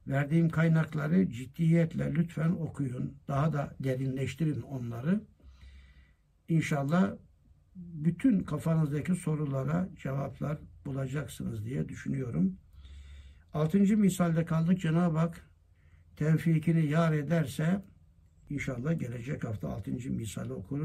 verdiğim 0.06 0.48
kaynakları 0.48 1.30
ciddiyetle 1.30 2.14
lütfen 2.14 2.50
okuyun. 2.50 3.14
Daha 3.28 3.52
da 3.52 3.76
derinleştirin 3.80 4.60
onları. 4.60 5.20
İnşallah 6.48 7.12
bütün 7.76 8.40
kafanızdaki 8.40 9.14
sorulara 9.14 9.88
cevaplar 10.02 10.58
bulacaksınız 10.86 11.64
diye 11.64 11.88
düşünüyorum. 11.88 12.56
Altıncı 13.52 13.98
misalde 13.98 14.44
kaldık. 14.44 14.80
Cenab-ı 14.80 15.18
Hak 15.18 15.50
tevfikini 16.16 16.86
yar 16.86 17.12
ederse 17.12 17.82
inşallah 18.50 18.98
gelecek 18.98 19.44
hafta 19.44 19.68
altıncı 19.68 20.10
misali 20.10 20.52
okuruz. 20.52 20.72